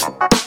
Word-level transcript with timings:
Welcome 0.00 0.38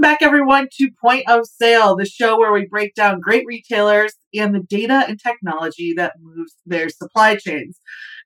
back, 0.00 0.18
everyone, 0.22 0.66
to 0.78 0.90
Point 1.00 1.28
of 1.28 1.46
Sale, 1.46 1.94
the 1.94 2.04
show 2.04 2.36
where 2.36 2.52
we 2.52 2.66
break 2.66 2.96
down 2.96 3.20
great 3.20 3.44
retailers 3.46 4.14
and 4.34 4.52
the 4.52 4.58
data 4.60 5.04
and 5.06 5.20
technology 5.20 5.92
that 5.94 6.14
moves 6.20 6.56
their 6.66 6.88
supply 6.88 7.36
chains. 7.36 7.78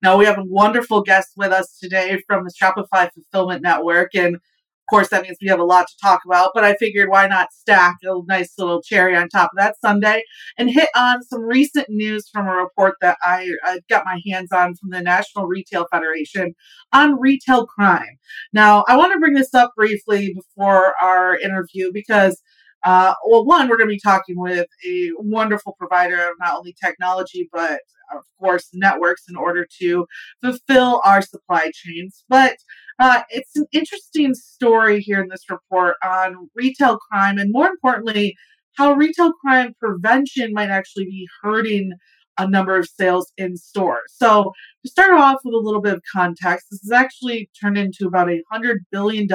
Now, 0.03 0.17
we 0.17 0.25
have 0.25 0.39
a 0.39 0.45
wonderful 0.45 1.03
guest 1.03 1.33
with 1.37 1.53
us 1.53 1.77
today 1.79 2.23
from 2.27 2.45
the 2.45 2.53
Shopify 2.59 3.11
Fulfillment 3.13 3.63
Network. 3.63 4.15
And 4.15 4.39
of 4.87 4.95
course, 4.95 5.09
that 5.09 5.23
means 5.23 5.37
we 5.43 5.49
have 5.49 5.59
a 5.59 5.65
lot 5.65 5.89
to 5.89 5.95
talk 6.01 6.21
about, 6.25 6.53
but 6.55 6.63
I 6.63 6.77
figured 6.77 7.09
why 7.09 7.27
not 7.27 7.53
stack 7.53 7.97
a 8.05 8.21
nice 8.29 8.53
little 8.57 8.81
cherry 8.81 9.17
on 9.17 9.29
top 9.29 9.51
of 9.53 9.59
that 9.59 9.75
sundae 9.81 10.23
and 10.57 10.71
hit 10.71 10.89
on 10.95 11.25
some 11.25 11.43
recent 11.43 11.89
news 11.89 12.29
from 12.33 12.47
a 12.47 12.53
report 12.53 12.95
that 13.01 13.19
I 13.21 13.51
uh, 13.67 13.79
got 13.91 14.05
my 14.05 14.21
hands 14.31 14.53
on 14.53 14.77
from 14.77 14.91
the 14.91 15.03
National 15.03 15.47
Retail 15.47 15.89
Federation 15.91 16.55
on 16.93 17.19
retail 17.19 17.67
crime. 17.67 18.19
Now, 18.53 18.85
I 18.87 18.97
want 18.97 19.13
to 19.13 19.19
bring 19.19 19.35
this 19.35 19.55
up 19.55 19.73
briefly 19.77 20.33
before 20.33 20.95
our 21.03 21.37
interview 21.37 21.91
because 21.93 22.41
uh, 22.85 23.15
well, 23.29 23.45
one, 23.45 23.69
we're 23.69 23.79
going 23.79 23.89
to 23.89 23.95
be 23.95 24.01
talking 24.01 24.39
with 24.39 24.69
a 24.87 25.11
wonderful 25.19 25.75
provider 25.77 26.29
of 26.29 26.35
not 26.39 26.57
only 26.57 26.77
technology, 26.81 27.49
but 27.53 27.81
of 28.15 28.23
course, 28.39 28.69
networks 28.73 29.25
in 29.29 29.35
order 29.35 29.67
to 29.81 30.07
fulfill 30.41 31.01
our 31.05 31.21
supply 31.21 31.71
chains. 31.75 32.25
But 32.29 32.57
uh, 32.99 33.23
it's 33.31 33.57
an 33.57 33.67
interesting 33.73 34.35
story 34.35 35.01
here 35.01 35.21
in 35.21 35.29
this 35.29 35.45
report 35.51 35.97
on 36.05 36.49
retail 36.55 36.99
crime, 36.99 37.39
and 37.39 37.53
more 37.53 37.69
importantly, 37.69 38.35
how 38.77 38.93
retail 38.93 39.33
crime 39.33 39.75
prevention 39.81 40.53
might 40.53 40.71
actually 40.71 41.05
be 41.05 41.27
hurting 41.43 41.93
a 42.39 42.47
number 42.47 42.77
of 42.77 42.87
sales 42.87 43.33
in 43.39 43.57
stores. 43.57 44.13
So, 44.15 44.53
to 44.85 44.91
start 44.91 45.15
off 45.15 45.39
with 45.45 45.55
a 45.55 45.59
little 45.59 45.81
bit 45.81 45.95
of 45.95 46.03
context, 46.15 46.67
this 46.71 46.81
has 46.83 46.93
actually 46.93 47.51
turned 47.61 47.79
into 47.79 48.07
about 48.07 48.31
a 48.31 48.43
$100 48.53 48.77
billion 48.91 49.27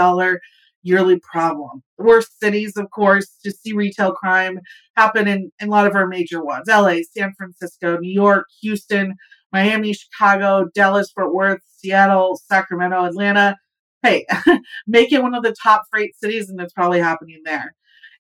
yearly 0.84 1.20
problem. 1.20 1.84
The 1.98 2.06
Worst 2.06 2.40
cities, 2.40 2.74
of 2.78 2.90
course, 2.92 3.38
to 3.44 3.52
see 3.52 3.74
retail 3.74 4.12
crime 4.14 4.60
happen 4.96 5.28
in, 5.28 5.52
in 5.60 5.68
a 5.68 5.72
lot 5.72 5.88
of 5.88 5.96
our 5.96 6.08
major 6.08 6.44
ones 6.44 6.68
LA, 6.68 6.98
San 7.16 7.34
Francisco, 7.38 7.98
New 7.98 8.12
York, 8.12 8.46
Houston, 8.62 9.16
Miami, 9.52 9.94
Chicago, 9.94 10.68
Dallas, 10.74 11.12
Fort 11.12 11.34
Worth, 11.34 11.62
Seattle, 11.78 12.40
Sacramento, 12.46 13.04
Atlanta. 13.06 13.58
Hey, 14.04 14.26
make 14.88 15.12
it 15.12 15.22
one 15.22 15.36
of 15.36 15.44
the 15.44 15.56
top 15.62 15.84
freight 15.92 16.16
cities, 16.16 16.50
and 16.50 16.60
it's 16.60 16.74
probably 16.74 17.00
happening 17.00 17.42
there. 17.46 17.76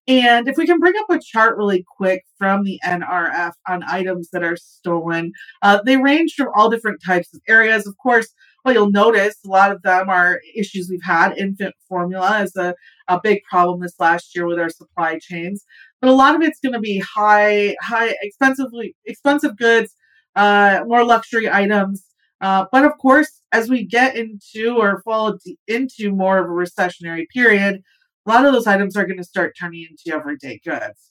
And 0.07 0.47
if 0.47 0.57
we 0.57 0.65
can 0.65 0.79
bring 0.79 0.95
up 0.99 1.09
a 1.09 1.19
chart 1.19 1.57
really 1.57 1.85
quick 1.97 2.23
from 2.37 2.63
the 2.63 2.79
NRF 2.83 3.51
on 3.67 3.83
items 3.83 4.29
that 4.31 4.43
are 4.43 4.57
stolen, 4.57 5.31
uh, 5.61 5.79
they 5.85 5.97
range 5.97 6.33
from 6.35 6.49
all 6.55 6.69
different 6.69 7.01
types 7.05 7.33
of 7.33 7.41
areas. 7.47 7.85
Of 7.85 7.95
course, 8.01 8.33
well, 8.65 8.73
you'll 8.73 8.91
notice 8.91 9.35
a 9.45 9.49
lot 9.49 9.71
of 9.71 9.81
them 9.83 10.09
are 10.09 10.39
issues 10.55 10.89
we've 10.89 11.03
had. 11.03 11.37
Infant 11.37 11.75
formula 11.87 12.41
is 12.41 12.55
a, 12.55 12.75
a 13.07 13.19
big 13.21 13.41
problem 13.49 13.79
this 13.81 13.95
last 13.99 14.35
year 14.35 14.47
with 14.47 14.59
our 14.59 14.69
supply 14.69 15.19
chains. 15.19 15.63
But 15.99 16.09
a 16.09 16.13
lot 16.13 16.35
of 16.35 16.41
it's 16.41 16.59
going 16.59 16.73
to 16.73 16.79
be 16.79 16.99
high, 16.99 17.75
high, 17.81 18.15
expensively 18.21 18.95
expensive 19.05 19.55
goods, 19.57 19.95
uh, 20.35 20.81
more 20.85 21.03
luxury 21.03 21.49
items. 21.49 22.05
Uh, 22.39 22.65
but 22.71 22.85
of 22.85 22.93
course, 22.99 23.41
as 23.51 23.69
we 23.69 23.85
get 23.85 24.15
into 24.15 24.75
or 24.77 25.01
fall 25.03 25.37
into 25.67 26.11
more 26.11 26.39
of 26.39 26.45
a 26.45 26.49
recessionary 26.49 27.25
period, 27.33 27.81
a 28.25 28.29
lot 28.29 28.45
of 28.45 28.53
those 28.53 28.67
items 28.67 28.95
are 28.95 29.05
going 29.05 29.17
to 29.17 29.23
start 29.23 29.55
turning 29.59 29.87
into 29.89 30.15
everyday 30.15 30.59
goods. 30.63 31.09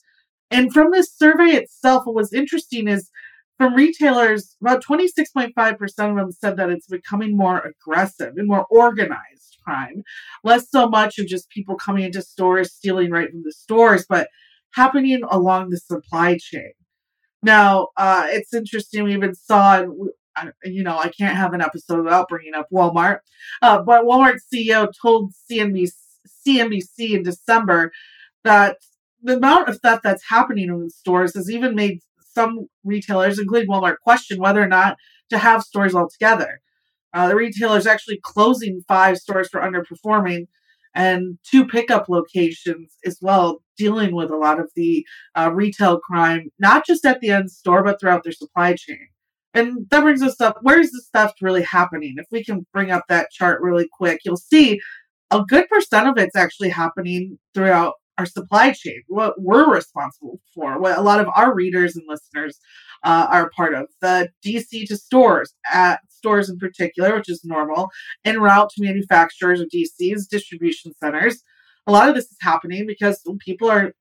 And 0.50 0.72
from 0.72 0.90
this 0.90 1.16
survey 1.16 1.50
itself, 1.50 2.06
what 2.06 2.16
was 2.16 2.32
interesting 2.32 2.88
is 2.88 3.10
from 3.58 3.74
retailers, 3.74 4.56
about 4.60 4.82
26.5% 4.82 5.52
of 6.10 6.16
them 6.16 6.32
said 6.32 6.56
that 6.56 6.70
it's 6.70 6.86
becoming 6.86 7.36
more 7.36 7.58
aggressive 7.60 8.34
and 8.36 8.48
more 8.48 8.66
organized 8.70 9.58
crime. 9.62 10.02
Less 10.42 10.70
so 10.70 10.88
much 10.88 11.18
of 11.18 11.26
just 11.26 11.50
people 11.50 11.76
coming 11.76 12.04
into 12.04 12.22
stores, 12.22 12.72
stealing 12.72 13.10
right 13.10 13.30
from 13.30 13.42
the 13.44 13.52
stores, 13.52 14.06
but 14.08 14.28
happening 14.72 15.22
along 15.30 15.70
the 15.70 15.76
supply 15.76 16.38
chain. 16.40 16.72
Now, 17.42 17.88
uh, 17.96 18.26
it's 18.28 18.52
interesting. 18.52 19.04
We 19.04 19.14
even 19.14 19.34
saw, 19.34 19.84
you 20.64 20.82
know, 20.82 20.98
I 20.98 21.08
can't 21.08 21.36
have 21.36 21.52
an 21.54 21.60
episode 21.60 22.04
without 22.04 22.28
bringing 22.28 22.54
up 22.54 22.66
Walmart, 22.72 23.18
uh, 23.62 23.82
but 23.82 24.04
Walmart 24.04 24.38
CEO 24.52 24.88
told 25.00 25.32
CNBC, 25.50 25.92
CNBC 26.46 27.10
in 27.10 27.22
December 27.22 27.92
that 28.44 28.76
the 29.22 29.36
amount 29.36 29.68
of 29.68 29.78
theft 29.80 30.02
that's 30.02 30.28
happening 30.28 30.68
in 30.68 30.90
stores 30.90 31.34
has 31.34 31.50
even 31.50 31.74
made 31.74 32.00
some 32.32 32.68
retailers, 32.84 33.38
including 33.38 33.68
Walmart, 33.68 33.96
question 34.02 34.38
whether 34.38 34.62
or 34.62 34.68
not 34.68 34.96
to 35.30 35.38
have 35.38 35.62
stores 35.62 35.94
altogether. 35.94 36.60
Uh, 37.12 37.28
the 37.28 37.36
retailer 37.36 37.76
is 37.76 37.86
actually 37.86 38.20
closing 38.22 38.82
five 38.86 39.18
stores 39.18 39.48
for 39.48 39.60
underperforming 39.60 40.46
and 40.94 41.38
two 41.48 41.66
pickup 41.66 42.08
locations 42.08 42.96
as 43.04 43.18
well, 43.20 43.62
dealing 43.76 44.14
with 44.14 44.30
a 44.30 44.36
lot 44.36 44.60
of 44.60 44.70
the 44.76 45.06
uh, 45.36 45.50
retail 45.52 45.98
crime, 46.00 46.50
not 46.58 46.86
just 46.86 47.04
at 47.04 47.20
the 47.20 47.30
end 47.30 47.50
store, 47.50 47.82
but 47.82 48.00
throughout 48.00 48.24
their 48.24 48.32
supply 48.32 48.74
chain. 48.74 49.06
And 49.52 49.88
that 49.90 50.02
brings 50.02 50.22
us 50.22 50.40
up 50.40 50.58
where's 50.62 50.92
this 50.92 51.08
theft 51.12 51.42
really 51.42 51.62
happening? 51.62 52.14
If 52.16 52.26
we 52.30 52.44
can 52.44 52.66
bring 52.72 52.90
up 52.90 53.04
that 53.08 53.30
chart 53.30 53.60
really 53.60 53.88
quick, 53.92 54.20
you'll 54.24 54.36
see 54.36 54.80
a 55.30 55.42
good 55.42 55.68
percent 55.68 56.08
of 56.08 56.18
it's 56.18 56.36
actually 56.36 56.70
happening 56.70 57.38
throughout 57.54 57.94
our 58.18 58.26
supply 58.26 58.72
chain, 58.72 59.02
what 59.08 59.34
we're 59.40 59.72
responsible 59.72 60.40
for, 60.54 60.78
what 60.78 60.98
a 60.98 61.00
lot 61.00 61.20
of 61.20 61.28
our 61.34 61.54
readers 61.54 61.96
and 61.96 62.04
listeners 62.06 62.58
uh, 63.02 63.26
are 63.30 63.50
part 63.56 63.74
of. 63.74 63.86
The 64.00 64.30
DC 64.44 64.86
to 64.86 64.96
stores, 64.96 65.54
at 65.70 66.00
stores 66.08 66.48
in 66.48 66.58
particular, 66.58 67.16
which 67.16 67.30
is 67.30 67.44
normal, 67.44 67.90
en 68.24 68.40
route 68.40 68.70
to 68.70 68.84
manufacturers 68.84 69.60
or 69.60 69.66
DCs, 69.66 70.28
distribution 70.28 70.92
centers. 71.02 71.42
A 71.86 71.92
lot 71.92 72.08
of 72.08 72.14
this 72.14 72.26
is 72.26 72.36
happening 72.40 72.86
because 72.86 73.22
people 73.40 73.70
are 73.70 73.92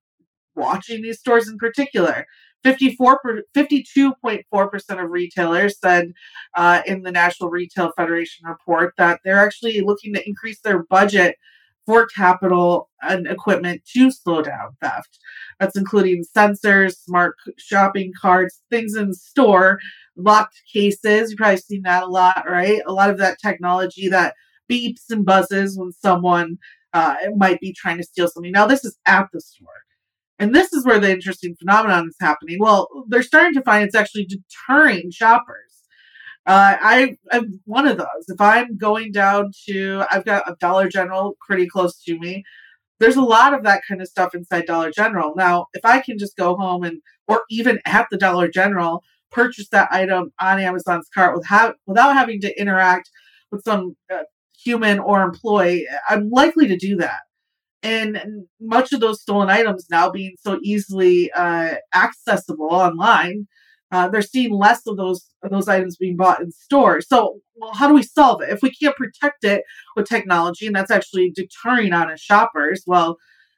watching 0.55 1.01
these 1.01 1.19
stores 1.19 1.47
in 1.47 1.57
particular. 1.57 2.25
54 2.63 3.19
52.4% 3.55 5.03
of 5.03 5.09
retailers 5.09 5.79
said 5.79 6.11
uh, 6.55 6.81
in 6.85 7.03
the 7.03 7.11
National 7.11 7.49
Retail 7.49 7.93
Federation 7.95 8.45
report 8.45 8.93
that 8.97 9.21
they're 9.23 9.39
actually 9.39 9.79
looking 9.79 10.13
to 10.13 10.27
increase 10.27 10.59
their 10.59 10.83
budget 10.83 11.37
for 11.89 12.05
capital 12.05 12.87
and 13.01 13.25
equipment 13.25 13.81
to 13.93 14.11
slow 14.11 14.43
down 14.43 14.77
theft. 14.79 15.17
That's 15.59 15.75
including 15.75 16.23
sensors, 16.37 16.97
smart 16.97 17.33
shopping 17.57 18.13
carts, 18.21 18.61
things 18.69 18.95
in 18.95 19.15
store, 19.15 19.79
locked 20.15 20.61
cases. 20.71 21.31
You've 21.31 21.39
probably 21.39 21.57
seen 21.57 21.81
that 21.85 22.03
a 22.03 22.05
lot, 22.05 22.45
right? 22.47 22.79
A 22.85 22.93
lot 22.93 23.09
of 23.09 23.17
that 23.17 23.39
technology 23.43 24.07
that 24.07 24.35
beeps 24.71 25.09
and 25.09 25.25
buzzes 25.25 25.79
when 25.79 25.91
someone 25.91 26.59
uh, 26.93 27.15
might 27.35 27.59
be 27.59 27.73
trying 27.73 27.97
to 27.97 28.03
steal 28.03 28.27
something. 28.27 28.51
Now, 28.51 28.67
this 28.67 28.85
is 28.85 28.95
at 29.07 29.25
the 29.33 29.41
store. 29.41 29.67
And 30.37 30.53
this 30.53 30.71
is 30.71 30.85
where 30.85 30.99
the 30.99 31.11
interesting 31.11 31.55
phenomenon 31.55 32.09
is 32.09 32.15
happening. 32.21 32.57
Well, 32.59 32.87
they're 33.07 33.23
starting 33.23 33.55
to 33.55 33.63
find 33.63 33.83
it's 33.83 33.95
actually 33.95 34.27
deterring 34.27 35.09
shoppers. 35.09 35.68
Uh, 36.49 36.77
I 36.81 37.15
am 37.31 37.61
one 37.65 37.85
of 37.85 37.99
those. 37.99 38.25
If 38.27 38.41
I'm 38.41 38.75
going 38.75 39.11
down 39.11 39.51
to, 39.67 40.03
I've 40.09 40.25
got 40.25 40.49
a 40.49 40.55
Dollar 40.59 40.89
General 40.89 41.37
pretty 41.45 41.67
close 41.67 42.01
to 42.05 42.17
me. 42.17 42.43
There's 42.99 43.17
a 43.17 43.21
lot 43.21 43.53
of 43.53 43.63
that 43.65 43.83
kind 43.87 44.01
of 44.01 44.07
stuff 44.07 44.33
inside 44.33 44.65
Dollar 44.65 44.89
General. 44.89 45.33
Now, 45.35 45.67
if 45.75 45.85
I 45.85 45.99
can 45.99 46.17
just 46.17 46.35
go 46.35 46.55
home 46.55 46.83
and, 46.83 47.03
or 47.27 47.43
even 47.51 47.79
at 47.85 48.07
the 48.09 48.17
Dollar 48.17 48.47
General, 48.47 49.03
purchase 49.31 49.69
that 49.69 49.89
item 49.91 50.33
on 50.41 50.59
Amazon's 50.59 51.07
cart 51.13 51.37
without 51.37 51.75
without 51.85 52.15
having 52.15 52.41
to 52.41 52.59
interact 52.59 53.11
with 53.51 53.63
some 53.63 53.95
uh, 54.11 54.23
human 54.57 54.97
or 54.97 55.21
employee, 55.21 55.85
I'm 56.09 56.31
likely 56.31 56.67
to 56.67 56.77
do 56.77 56.95
that. 56.95 57.19
And 57.83 58.47
much 58.59 58.91
of 58.91 59.01
those 59.01 59.21
stolen 59.21 59.51
items 59.51 59.85
now 59.91 60.09
being 60.09 60.35
so 60.41 60.57
easily 60.63 61.31
uh, 61.31 61.75
accessible 61.93 62.69
online, 62.71 63.47
uh, 63.91 64.07
they're 64.07 64.21
seeing 64.21 64.53
less 64.53 64.85
of 64.87 64.97
those 64.97 65.25
of 65.43 65.51
those 65.51 65.67
items 65.67 65.97
being 65.97 66.15
bought 66.15 66.41
in 66.41 66.51
stores. 66.51 67.07
So, 67.07 67.39
well, 67.55 67.73
how 67.73 67.87
do 67.87 67.93
we 67.93 68.03
solve 68.03 68.41
it? 68.41 68.49
If 68.49 68.61
we 68.61 68.71
can't 68.71 68.95
protect 68.95 69.43
it 69.43 69.63
with 69.95 70.07
technology, 70.07 70.67
and 70.67 70.75
that's 70.75 70.91
actually 70.91 71.31
deterring 71.31 71.93
honest 71.93 72.23
shoppers, 72.23 72.83
well, 72.85 73.17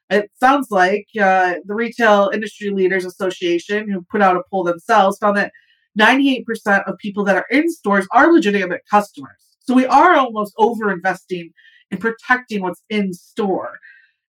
it 0.10 0.30
sounds 0.40 0.68
like 0.72 1.08
uh, 1.20 1.56
the 1.66 1.74
Retail 1.74 2.32
Industry 2.34 2.70
Leaders 2.70 3.06
Association, 3.06 3.90
who 3.90 4.06
put 4.10 4.22
out 4.22 4.36
a 4.36 4.44
poll 4.50 4.64
themselves, 4.64 5.18
found 5.18 5.38
that 5.38 5.52
98% 6.00 6.44
of 6.88 6.98
people 6.98 7.24
that 7.26 7.36
are 7.36 7.46
in 7.50 7.70
stores 7.70 8.08
are 8.14 8.32
legitimate 8.32 8.82
customers. 8.90 9.32
So 9.60 9.74
we 9.74 9.86
are 9.86 10.16
almost 10.16 10.54
over 10.58 10.92
investing 10.92 11.52
in 11.92 11.98
protecting 11.98 12.62
what's 12.62 12.84
in 12.90 13.14
store. 13.14 13.80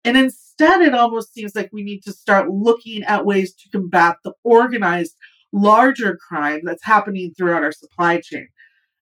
And 0.04 0.16
instead, 0.16 0.82
it 0.82 0.94
almost 0.94 1.34
seems 1.34 1.56
like 1.56 1.70
we 1.74 1.84
need 1.84 2.02
to 2.04 2.14
start 2.14 2.50
looking 2.50 3.04
at 3.04 3.26
ways 3.26 3.54
to 3.56 3.70
combat 3.70 4.18
the 4.24 4.34
organized 4.44 5.16
larger 5.57 6.18
crime 6.27 6.62
that's 6.63 6.83
happening 6.83 7.33
throughout 7.33 7.63
our 7.63 7.71
supply 7.71 8.19
chain. 8.21 8.48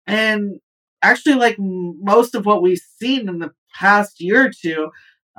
And 0.08 0.60
actually, 1.02 1.36
like 1.36 1.58
most 1.60 2.36
of 2.36 2.46
what 2.46 2.62
we've 2.62 2.82
seen 3.02 3.28
in 3.30 3.40
the 3.40 3.52
past 3.74 4.22
year 4.22 4.48
or 4.48 4.52
two, 4.64 4.90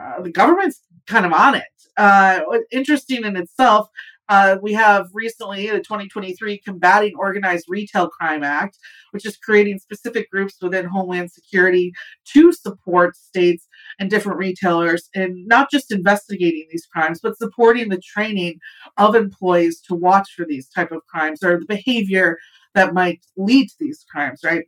uh, 0.00 0.22
the 0.22 0.30
government's 0.30 0.80
kind 1.06 1.26
of 1.26 1.32
on 1.32 1.54
it. 1.54 1.74
Uh, 1.96 2.40
interesting 2.70 3.24
in 3.24 3.36
itself, 3.36 3.88
Uh, 4.28 4.56
we 4.62 4.72
have 4.72 5.04
recently 5.12 5.68
the 5.68 5.80
2023 5.80 6.58
Combating 6.66 7.14
Organized 7.18 7.66
Retail 7.68 8.08
Crime 8.08 8.42
Act, 8.42 8.78
which 9.12 9.26
is 9.26 9.36
creating 9.36 9.78
specific 9.78 10.30
groups 10.30 10.54
within 10.62 10.86
Homeland 10.86 11.30
Security 11.30 11.92
to 12.32 12.50
support 12.52 13.16
states 13.16 13.68
and 13.98 14.10
different 14.10 14.38
retailers 14.38 15.08
in 15.14 15.46
not 15.46 15.70
just 15.70 15.92
investigating 15.92 16.66
these 16.70 16.86
crimes, 16.86 17.20
but 17.22 17.38
supporting 17.38 17.88
the 17.88 18.00
training 18.00 18.58
of 18.96 19.14
employees 19.14 19.80
to 19.82 19.94
watch 19.94 20.30
for 20.36 20.44
these 20.44 20.68
type 20.68 20.92
of 20.92 21.06
crimes 21.06 21.42
or 21.42 21.58
the 21.58 21.66
behavior 21.66 22.38
that 22.74 22.94
might 22.94 23.24
lead 23.36 23.68
to 23.68 23.74
these 23.78 24.04
crimes, 24.10 24.40
right? 24.44 24.64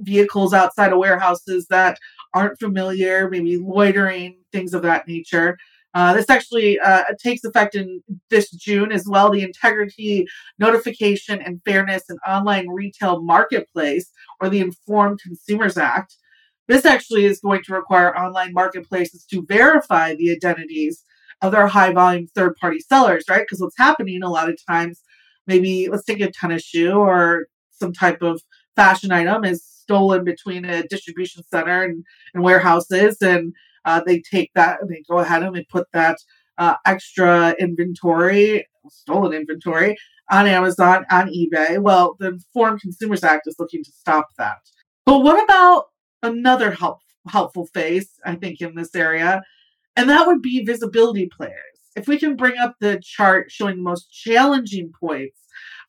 Vehicles 0.00 0.54
outside 0.54 0.92
of 0.92 0.98
warehouses 0.98 1.66
that 1.68 1.98
aren't 2.34 2.58
familiar, 2.58 3.28
maybe 3.30 3.56
loitering, 3.58 4.38
things 4.52 4.74
of 4.74 4.82
that 4.82 5.06
nature. 5.06 5.56
Uh, 5.94 6.12
this 6.12 6.28
actually 6.28 6.78
uh, 6.80 7.04
takes 7.22 7.44
effect 7.44 7.74
in 7.74 8.02
this 8.30 8.50
June 8.50 8.92
as 8.92 9.04
well. 9.08 9.30
The 9.30 9.42
Integrity, 9.42 10.26
Notification, 10.58 11.40
and 11.40 11.60
Fairness 11.64 12.04
in 12.10 12.16
Online 12.26 12.68
Retail 12.68 13.22
Marketplace, 13.22 14.10
or 14.40 14.48
the 14.48 14.60
Informed 14.60 15.20
Consumers 15.22 15.78
Act. 15.78 16.16
This 16.68 16.84
actually 16.84 17.24
is 17.24 17.40
going 17.40 17.62
to 17.64 17.74
require 17.74 18.16
online 18.16 18.52
marketplaces 18.52 19.24
to 19.26 19.44
verify 19.46 20.14
the 20.14 20.30
identities 20.30 21.02
of 21.40 21.52
their 21.52 21.66
high 21.66 21.92
volume 21.92 22.26
third 22.34 22.56
party 22.56 22.80
sellers, 22.80 23.24
right? 23.28 23.42
Because 23.42 23.60
what's 23.60 23.78
happening 23.78 24.22
a 24.22 24.30
lot 24.30 24.50
of 24.50 24.58
times, 24.68 25.02
maybe 25.46 25.88
let's 25.88 26.04
take 26.04 26.20
a 26.20 26.30
tennis 26.30 26.62
shoe 26.62 26.92
or 26.92 27.46
some 27.70 27.92
type 27.92 28.22
of 28.22 28.42
fashion 28.76 29.10
item 29.12 29.44
is 29.44 29.64
stolen 29.64 30.24
between 30.24 30.64
a 30.64 30.82
distribution 30.86 31.42
center 31.50 31.82
and, 31.82 32.04
and 32.34 32.44
warehouses 32.44 33.16
and 33.22 33.54
uh, 33.84 34.02
they 34.04 34.20
take 34.20 34.50
that 34.54 34.80
and 34.80 34.90
they 34.90 35.02
go 35.08 35.18
ahead 35.18 35.42
and 35.42 35.56
they 35.56 35.64
put 35.70 35.86
that 35.92 36.18
uh, 36.58 36.74
extra 36.84 37.54
inventory, 37.58 38.66
stolen 38.90 39.32
inventory, 39.32 39.96
on 40.30 40.46
Amazon, 40.46 41.06
on 41.10 41.28
eBay. 41.28 41.80
Well, 41.80 42.16
the 42.18 42.28
Informed 42.28 42.80
Consumers 42.80 43.24
Act 43.24 43.46
is 43.46 43.56
looking 43.58 43.82
to 43.82 43.90
stop 43.90 44.28
that. 44.36 44.58
But 45.06 45.20
what 45.20 45.42
about 45.42 45.86
another 46.22 46.70
help, 46.70 46.98
helpful 47.28 47.66
face, 47.66 48.08
I 48.24 48.34
think, 48.34 48.60
in 48.60 48.74
this 48.74 48.94
area? 48.94 49.42
And 49.96 50.08
that 50.08 50.26
would 50.26 50.42
be 50.42 50.64
visibility 50.64 51.26
players. 51.26 51.54
If 51.96 52.06
we 52.06 52.18
can 52.18 52.36
bring 52.36 52.58
up 52.58 52.76
the 52.80 53.00
chart 53.02 53.50
showing 53.50 53.76
the 53.76 53.82
most 53.82 54.12
challenging 54.12 54.92
points 54.98 55.38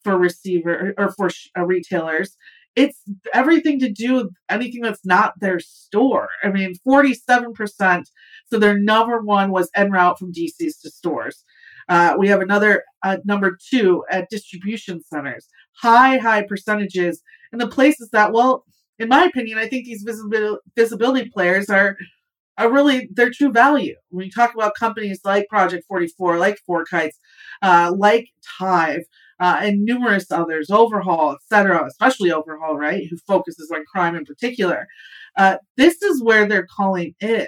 for 0.03 0.17
receiver 0.17 0.93
or 0.97 1.11
for 1.11 1.29
uh, 1.57 1.65
retailers, 1.65 2.35
it's 2.75 3.01
everything 3.33 3.79
to 3.79 3.91
do 3.91 4.13
with 4.15 4.33
anything 4.49 4.81
that's 4.81 5.05
not 5.05 5.39
their 5.39 5.59
store. 5.59 6.29
I 6.43 6.49
mean, 6.49 6.75
47%. 6.87 8.05
So 8.51 8.57
their 8.57 8.79
number 8.79 9.21
one 9.21 9.51
was 9.51 9.69
en 9.75 9.91
route 9.91 10.17
from 10.17 10.33
DCs 10.33 10.81
to 10.81 10.89
stores. 10.89 11.43
Uh, 11.87 12.15
we 12.17 12.27
have 12.27 12.41
another 12.41 12.83
uh, 13.03 13.17
number 13.25 13.57
two 13.69 14.03
at 14.09 14.29
distribution 14.29 15.01
centers. 15.03 15.47
High, 15.81 16.17
high 16.17 16.43
percentages 16.43 17.21
in 17.51 17.59
the 17.59 17.67
places 17.67 18.09
that, 18.11 18.31
well, 18.31 18.63
in 18.99 19.09
my 19.09 19.23
opinion, 19.23 19.57
I 19.57 19.67
think 19.67 19.85
these 19.85 20.03
visibility, 20.03 20.61
visibility 20.75 21.29
players 21.29 21.69
are 21.69 21.97
are 22.57 22.71
really 22.71 23.09
their 23.13 23.31
true 23.31 23.51
value. 23.51 23.95
When 24.09 24.25
you 24.25 24.31
talk 24.31 24.53
about 24.53 24.75
companies 24.75 25.21
like 25.23 25.47
Project 25.47 25.85
44, 25.87 26.37
like 26.37 26.59
FourKites, 26.69 27.15
uh, 27.61 27.93
like 27.97 28.27
Tive, 28.59 29.03
uh, 29.39 29.59
and 29.61 29.85
numerous 29.85 30.29
others, 30.29 30.69
Overhaul, 30.69 31.35
etc., 31.35 31.85
especially 31.87 32.33
Overhaul, 32.33 32.75
right, 32.77 33.07
who 33.09 33.15
focuses 33.25 33.71
on 33.73 33.85
crime 33.85 34.15
in 34.15 34.25
particular. 34.25 34.87
Uh, 35.37 35.55
this 35.77 36.01
is 36.01 36.21
where 36.21 36.45
their 36.45 36.67
calling 36.75 37.15
is. 37.21 37.47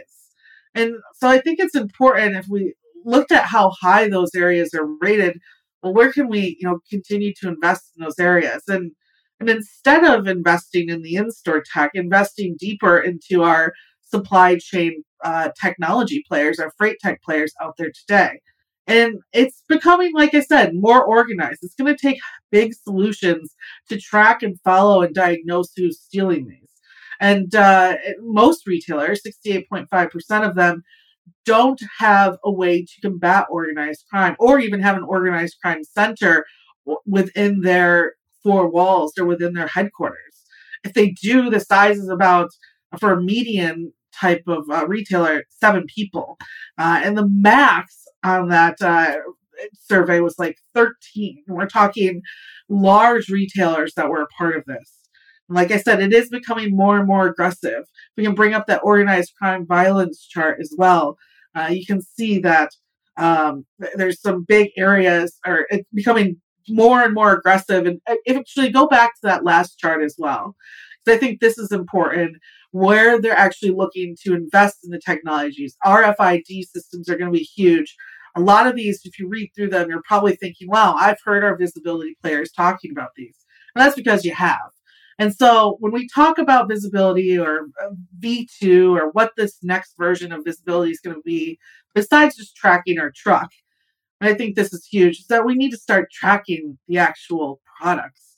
And 0.73 0.93
so 1.15 1.27
I 1.27 1.39
think 1.41 1.59
it's 1.59 1.75
important 1.75 2.37
if 2.37 2.47
we 2.49 2.73
looked 3.03 3.33
at 3.33 3.43
how 3.43 3.73
high 3.81 4.07
those 4.07 4.33
areas 4.33 4.73
are 4.73 4.87
rated, 5.01 5.37
well, 5.83 5.93
where 5.93 6.13
can 6.13 6.29
we, 6.29 6.57
you 6.59 6.69
know, 6.69 6.79
continue 6.89 7.33
to 7.41 7.49
invest 7.49 7.91
in 7.97 8.05
those 8.05 8.19
areas? 8.19 8.63
And 8.69 8.91
and 9.41 9.49
instead 9.49 10.05
of 10.05 10.27
investing 10.27 10.89
in 10.89 11.01
the 11.01 11.15
in-store 11.15 11.63
tech, 11.73 11.91
investing 11.95 12.55
deeper 12.59 12.99
into 12.99 13.41
our 13.41 13.73
supply 14.03 14.57
chain 14.59 15.03
uh, 15.23 15.49
technology 15.59 16.23
players, 16.27 16.59
our 16.59 16.71
freight 16.77 16.97
tech 16.99 17.21
players 17.23 17.51
out 17.59 17.73
there 17.77 17.91
today. 17.91 18.39
And 18.85 19.15
it's 19.33 19.63
becoming, 19.67 20.11
like 20.13 20.35
I 20.35 20.41
said, 20.41 20.73
more 20.75 21.03
organized. 21.03 21.59
It's 21.63 21.75
going 21.75 21.95
to 21.95 21.99
take 21.99 22.19
big 22.51 22.73
solutions 22.75 23.55
to 23.89 23.99
track 23.99 24.43
and 24.43 24.59
follow 24.61 25.01
and 25.01 25.13
diagnose 25.13 25.71
who's 25.75 25.99
stealing 25.99 26.47
these. 26.47 26.69
And 27.19 27.53
uh, 27.55 27.97
most 28.19 28.67
retailers, 28.67 29.21
68.5% 29.23 30.47
of 30.47 30.55
them, 30.55 30.83
don't 31.45 31.81
have 31.97 32.37
a 32.43 32.51
way 32.51 32.83
to 32.83 33.01
combat 33.01 33.47
organized 33.49 34.05
crime 34.11 34.35
or 34.39 34.59
even 34.59 34.81
have 34.81 34.97
an 34.97 35.03
organized 35.03 35.57
crime 35.61 35.83
center 35.83 36.45
within 37.05 37.61
their 37.61 38.13
four 38.43 38.69
walls 38.69 39.13
or 39.17 39.25
within 39.25 39.53
their 39.53 39.67
headquarters. 39.67 40.17
If 40.83 40.93
they 40.93 41.11
do, 41.11 41.49
the 41.49 41.59
size 41.59 41.97
is 41.97 42.09
about, 42.09 42.49
for 42.99 43.13
a 43.13 43.21
median 43.21 43.93
type 44.19 44.43
of 44.47 44.69
uh, 44.69 44.85
retailer, 44.87 45.43
seven 45.49 45.85
people. 45.93 46.37
Uh, 46.77 47.01
and 47.03 47.17
the 47.17 47.27
max 47.27 48.03
on 48.23 48.49
that 48.49 48.81
uh, 48.81 49.15
survey 49.73 50.19
was 50.19 50.37
like 50.39 50.57
13. 50.73 51.43
We're 51.47 51.67
talking 51.67 52.21
large 52.69 53.29
retailers 53.29 53.93
that 53.95 54.09
were 54.09 54.21
a 54.21 54.27
part 54.27 54.55
of 54.55 54.65
this. 54.65 54.97
like 55.49 55.71
I 55.71 55.77
said, 55.77 56.01
it 56.01 56.13
is 56.13 56.29
becoming 56.29 56.75
more 56.75 56.97
and 56.97 57.07
more 57.07 57.27
aggressive. 57.27 57.83
We 58.15 58.23
can 58.23 58.35
bring 58.35 58.53
up 58.53 58.67
that 58.67 58.81
organized 58.83 59.33
crime 59.37 59.65
violence 59.67 60.25
chart 60.25 60.59
as 60.61 60.73
well. 60.77 61.17
Uh, 61.53 61.67
you 61.71 61.85
can 61.85 62.01
see 62.01 62.39
that 62.39 62.69
um, 63.17 63.65
there's 63.95 64.21
some 64.21 64.45
big 64.47 64.71
areas, 64.77 65.37
or 65.45 65.67
it's 65.69 65.87
becoming 65.93 66.37
more 66.69 67.03
and 67.03 67.13
more 67.13 67.33
aggressive. 67.33 67.85
And 67.85 68.01
uh, 68.07 68.15
actually, 68.29 68.69
go 68.69 68.87
back 68.87 69.15
to 69.15 69.21
that 69.23 69.43
last 69.43 69.77
chart 69.77 70.03
as 70.03 70.15
well. 70.17 70.55
So 71.05 71.13
I 71.13 71.17
think 71.17 71.39
this 71.39 71.57
is 71.57 71.71
important 71.71 72.37
where 72.71 73.19
they're 73.19 73.37
actually 73.37 73.71
looking 73.71 74.15
to 74.23 74.33
invest 74.33 74.77
in 74.83 74.91
the 74.91 74.99
technologies. 74.99 75.75
RFID 75.85 76.63
systems 76.67 77.09
are 77.09 77.17
going 77.17 77.31
to 77.31 77.37
be 77.37 77.43
huge. 77.43 77.95
A 78.35 78.39
lot 78.39 78.67
of 78.67 78.75
these, 78.75 79.01
if 79.03 79.19
you 79.19 79.27
read 79.27 79.51
through 79.55 79.69
them, 79.69 79.89
you're 79.89 80.03
probably 80.07 80.35
thinking, 80.35 80.69
wow, 80.69 80.95
I've 80.97 81.19
heard 81.23 81.43
our 81.43 81.57
visibility 81.57 82.15
players 82.21 82.51
talking 82.51 82.91
about 82.91 83.09
these. 83.15 83.35
And 83.75 83.83
that's 83.83 83.95
because 83.95 84.23
you 84.23 84.33
have. 84.33 84.71
And 85.19 85.35
so 85.35 85.77
when 85.79 85.91
we 85.91 86.07
talk 86.07 86.37
about 86.37 86.69
visibility 86.69 87.37
or 87.37 87.67
uh, 87.83 87.89
V2 88.19 88.97
or 88.97 89.11
what 89.11 89.33
this 89.35 89.57
next 89.61 89.95
version 89.97 90.31
of 90.31 90.45
visibility 90.45 90.91
is 90.91 90.99
going 90.99 91.15
to 91.15 91.21
be, 91.23 91.59
besides 91.93 92.37
just 92.37 92.55
tracking 92.55 92.99
our 92.99 93.11
truck, 93.15 93.49
I 94.21 94.33
think 94.33 94.55
this 94.55 94.73
is 94.73 94.85
huge, 94.85 95.19
is 95.19 95.27
that 95.27 95.45
we 95.45 95.55
need 95.55 95.71
to 95.71 95.77
start 95.77 96.11
tracking 96.11 96.77
the 96.87 96.97
actual 96.99 97.61
products 97.79 98.31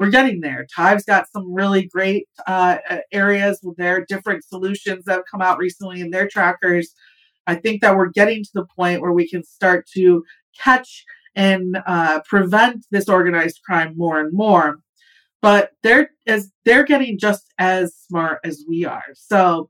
we're 0.00 0.10
getting 0.10 0.40
there. 0.40 0.66
Tive's 0.74 1.04
got 1.04 1.30
some 1.30 1.52
really 1.52 1.84
great 1.84 2.26
uh, 2.46 2.78
areas 3.12 3.60
with 3.62 3.76
their 3.76 4.02
different 4.06 4.42
solutions 4.42 5.04
that 5.04 5.12
have 5.12 5.24
come 5.30 5.42
out 5.42 5.58
recently 5.58 6.00
in 6.00 6.10
their 6.10 6.26
trackers. 6.26 6.94
I 7.46 7.56
think 7.56 7.82
that 7.82 7.94
we're 7.94 8.08
getting 8.08 8.42
to 8.42 8.50
the 8.54 8.66
point 8.74 9.02
where 9.02 9.12
we 9.12 9.28
can 9.28 9.44
start 9.44 9.86
to 9.94 10.24
catch 10.58 11.04
and 11.36 11.78
uh, 11.86 12.20
prevent 12.26 12.86
this 12.90 13.10
organized 13.10 13.60
crime 13.62 13.92
more 13.94 14.18
and 14.18 14.32
more. 14.32 14.78
But 15.42 15.72
they're 15.82 16.10
as 16.26 16.50
they're 16.64 16.84
getting 16.84 17.18
just 17.18 17.52
as 17.58 17.94
smart 17.94 18.40
as 18.42 18.64
we 18.66 18.86
are. 18.86 19.04
So 19.14 19.68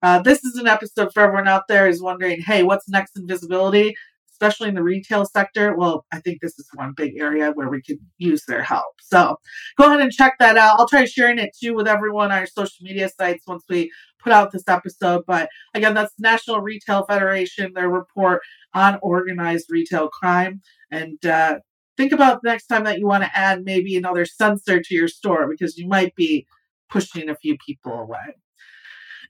uh, 0.00 0.22
this 0.22 0.44
is 0.44 0.56
an 0.56 0.68
episode 0.68 1.12
for 1.12 1.24
everyone 1.24 1.48
out 1.48 1.66
there 1.68 1.88
is 1.88 2.00
wondering, 2.00 2.40
hey, 2.40 2.62
what's 2.62 2.88
next 2.88 3.18
in 3.18 3.26
visibility? 3.26 3.96
Especially 4.42 4.68
in 4.68 4.74
the 4.74 4.82
retail 4.82 5.24
sector, 5.24 5.76
well, 5.76 6.04
I 6.12 6.18
think 6.18 6.40
this 6.40 6.58
is 6.58 6.68
one 6.74 6.94
big 6.96 7.16
area 7.16 7.52
where 7.52 7.68
we 7.68 7.80
could 7.80 7.98
use 8.18 8.42
their 8.48 8.62
help. 8.62 8.94
So 9.00 9.36
go 9.78 9.86
ahead 9.86 10.00
and 10.00 10.10
check 10.10 10.34
that 10.40 10.56
out. 10.56 10.80
I'll 10.80 10.88
try 10.88 11.04
sharing 11.04 11.38
it 11.38 11.56
too 11.56 11.74
with 11.74 11.86
everyone 11.86 12.32
on 12.32 12.38
our 12.38 12.46
social 12.46 12.82
media 12.82 13.08
sites 13.08 13.44
once 13.46 13.62
we 13.68 13.92
put 14.22 14.32
out 14.32 14.50
this 14.50 14.64
episode. 14.66 15.22
But 15.28 15.48
again, 15.74 15.94
that's 15.94 16.12
National 16.18 16.60
Retail 16.60 17.04
Federation, 17.06 17.72
their 17.72 17.88
report 17.88 18.42
on 18.74 18.98
organized 19.00 19.66
retail 19.70 20.08
crime. 20.08 20.60
And 20.90 21.24
uh, 21.24 21.60
think 21.96 22.10
about 22.10 22.42
the 22.42 22.48
next 22.48 22.66
time 22.66 22.82
that 22.84 22.98
you 22.98 23.06
want 23.06 23.22
to 23.22 23.38
add 23.38 23.64
maybe 23.64 23.96
another 23.96 24.24
sensor 24.24 24.80
to 24.80 24.94
your 24.94 25.08
store 25.08 25.46
because 25.48 25.78
you 25.78 25.86
might 25.86 26.16
be 26.16 26.46
pushing 26.90 27.28
a 27.28 27.36
few 27.36 27.56
people 27.64 27.92
away. 27.92 28.36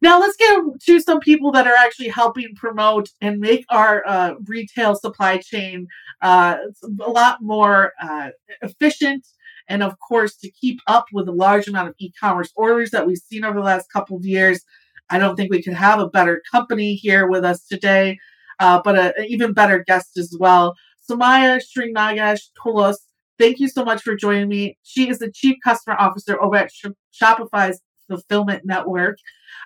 Now 0.02 0.18
let's 0.18 0.36
get 0.36 0.60
to 0.86 1.00
some 1.00 1.20
people 1.20 1.52
that 1.52 1.68
are 1.68 1.76
actually 1.76 2.08
helping 2.08 2.56
promote 2.56 3.08
and 3.20 3.38
make 3.38 3.64
our 3.68 4.02
uh, 4.04 4.34
retail 4.46 4.96
supply 4.96 5.38
chain 5.38 5.86
uh, 6.20 6.56
a 7.00 7.08
lot 7.08 7.38
more 7.40 7.92
uh, 8.02 8.30
efficient. 8.62 9.24
And 9.68 9.80
of 9.80 9.94
course, 10.00 10.36
to 10.38 10.50
keep 10.50 10.80
up 10.88 11.06
with 11.12 11.26
the 11.26 11.32
large 11.32 11.68
amount 11.68 11.90
of 11.90 11.94
e-commerce 12.00 12.50
orders 12.56 12.90
that 12.90 13.06
we've 13.06 13.16
seen 13.16 13.44
over 13.44 13.60
the 13.60 13.64
last 13.64 13.92
couple 13.92 14.16
of 14.16 14.24
years, 14.24 14.60
I 15.08 15.20
don't 15.20 15.36
think 15.36 15.52
we 15.52 15.62
could 15.62 15.74
have 15.74 16.00
a 16.00 16.08
better 16.08 16.42
company 16.50 16.94
here 16.94 17.28
with 17.28 17.44
us 17.44 17.64
today, 17.64 18.18
uh, 18.58 18.80
but 18.82 18.98
an 18.98 19.12
even 19.28 19.52
better 19.52 19.84
guest 19.86 20.18
as 20.18 20.36
well. 20.36 20.74
Soumya 21.08 21.60
Srinagesh 21.60 22.50
Tulloss, 22.60 22.96
thank 23.38 23.60
you 23.60 23.68
so 23.68 23.84
much 23.84 24.02
for 24.02 24.16
joining 24.16 24.48
me. 24.48 24.78
She 24.82 25.08
is 25.08 25.20
the 25.20 25.30
Chief 25.30 25.58
Customer 25.62 25.96
Officer 25.96 26.42
over 26.42 26.56
at 26.56 26.72
Sh- 26.72 26.86
Shopify's 27.14 27.80
Fulfillment 28.12 28.62
Network. 28.64 29.16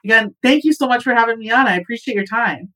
Again, 0.04 0.34
thank 0.42 0.64
you 0.64 0.72
so 0.72 0.86
much 0.86 1.02
for 1.02 1.14
having 1.14 1.38
me 1.38 1.50
on. 1.50 1.66
I 1.66 1.76
appreciate 1.76 2.14
your 2.14 2.26
time. 2.26 2.72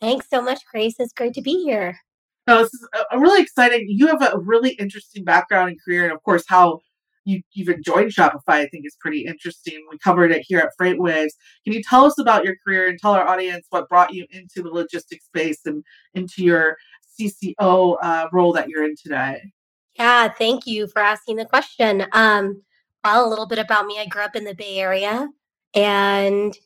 Thanks 0.00 0.26
so 0.28 0.42
much, 0.42 0.60
Grace. 0.70 0.94
It's 0.98 1.12
great 1.12 1.34
to 1.34 1.42
be 1.42 1.62
here. 1.64 1.98
No, 2.46 2.58
this 2.58 2.72
is 2.72 2.88
a 3.10 3.18
really 3.18 3.42
exciting. 3.42 3.86
You 3.88 4.08
have 4.08 4.22
a 4.22 4.38
really 4.38 4.70
interesting 4.70 5.24
background 5.24 5.70
and 5.70 5.78
career, 5.82 6.04
and 6.04 6.12
of 6.12 6.22
course, 6.22 6.44
how 6.48 6.80
you, 7.24 7.42
even 7.54 7.82
joined 7.82 8.10
Shopify, 8.12 8.40
I 8.48 8.66
think 8.66 8.86
is 8.86 8.96
pretty 8.98 9.24
interesting. 9.26 9.84
We 9.90 9.98
covered 9.98 10.32
it 10.32 10.44
here 10.46 10.58
at 10.58 10.70
FreightWaves. 10.80 11.32
Can 11.64 11.74
you 11.74 11.82
tell 11.82 12.04
us 12.04 12.18
about 12.18 12.44
your 12.44 12.56
career 12.64 12.88
and 12.88 12.98
tell 12.98 13.12
our 13.12 13.26
audience 13.26 13.66
what 13.70 13.88
brought 13.88 14.14
you 14.14 14.26
into 14.30 14.62
the 14.62 14.70
logistics 14.70 15.26
space 15.26 15.60
and 15.66 15.84
into 16.14 16.42
your 16.42 16.76
CCO 17.20 17.96
uh, 18.02 18.28
role 18.32 18.52
that 18.52 18.68
you're 18.68 18.84
in 18.84 18.94
today? 19.00 19.42
Yeah, 19.96 20.28
thank 20.28 20.66
you 20.66 20.86
for 20.86 21.00
asking 21.00 21.36
the 21.36 21.44
question. 21.44 22.06
Um, 22.12 22.62
well, 23.04 23.26
a 23.26 23.28
little 23.28 23.46
bit 23.46 23.58
about 23.58 23.86
me. 23.86 23.98
I 23.98 24.06
grew 24.06 24.22
up 24.22 24.36
in 24.36 24.44
the 24.44 24.54
Bay 24.54 24.78
Area, 24.78 25.28
and 25.74 26.56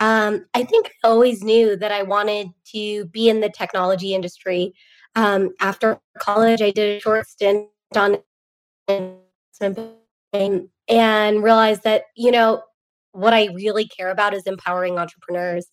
um, 0.00 0.46
I 0.54 0.64
think 0.64 0.92
I 1.02 1.08
always 1.08 1.42
knew 1.42 1.76
that 1.76 1.92
I 1.92 2.02
wanted 2.02 2.48
to 2.72 3.06
be 3.06 3.28
in 3.28 3.40
the 3.40 3.50
technology 3.50 4.14
industry. 4.14 4.74
Um, 5.16 5.54
after 5.60 5.98
college, 6.18 6.60
I 6.60 6.70
did 6.70 6.96
a 6.96 7.00
short 7.00 7.28
stint 7.28 7.68
on 7.96 8.18
and 8.88 9.16
realized 11.42 11.84
that, 11.84 12.02
you 12.16 12.30
know, 12.30 12.62
what 13.12 13.32
I 13.32 13.48
really 13.54 13.86
care 13.86 14.10
about 14.10 14.34
is 14.34 14.42
empowering 14.42 14.98
entrepreneurs. 14.98 15.66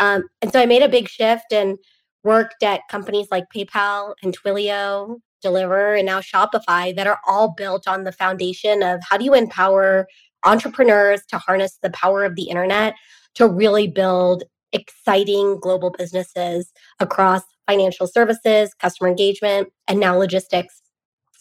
Um, 0.00 0.24
and 0.40 0.50
so 0.50 0.60
I 0.60 0.66
made 0.66 0.82
a 0.82 0.88
big 0.88 1.08
shift 1.08 1.52
and 1.52 1.78
worked 2.24 2.62
at 2.62 2.80
companies 2.90 3.28
like 3.30 3.44
PayPal 3.54 4.14
and 4.22 4.36
Twilio, 4.36 5.18
Deliverr, 5.44 5.98
and 5.98 6.06
now 6.06 6.20
Shopify 6.20 6.94
that 6.96 7.06
are 7.06 7.20
all 7.26 7.54
built 7.56 7.86
on 7.86 8.04
the 8.04 8.12
foundation 8.12 8.82
of 8.82 9.00
how 9.08 9.16
do 9.16 9.24
you 9.24 9.34
empower 9.34 10.06
entrepreneurs 10.44 11.22
to 11.28 11.38
harness 11.38 11.78
the 11.82 11.90
power 11.90 12.24
of 12.24 12.36
the 12.36 12.48
internet 12.48 12.94
to 13.34 13.46
really 13.48 13.88
build 13.88 14.44
exciting 14.72 15.58
global 15.60 15.90
businesses 15.90 16.72
across 17.00 17.42
financial 17.66 18.06
services, 18.06 18.74
customer 18.74 19.08
engagement, 19.08 19.68
and 19.88 19.98
now 19.98 20.16
logistics. 20.16 20.82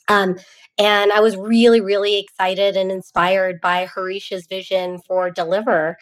Um, 0.08 0.38
and 0.78 1.12
I 1.12 1.20
was 1.22 1.38
really, 1.38 1.82
really 1.82 2.18
excited 2.18 2.75
and 2.75 2.92
inspired 2.92 3.62
by 3.62 3.86
Harish's 3.86 4.48
vision 4.48 5.00
for 5.08 5.32
Deliverr 5.32 5.96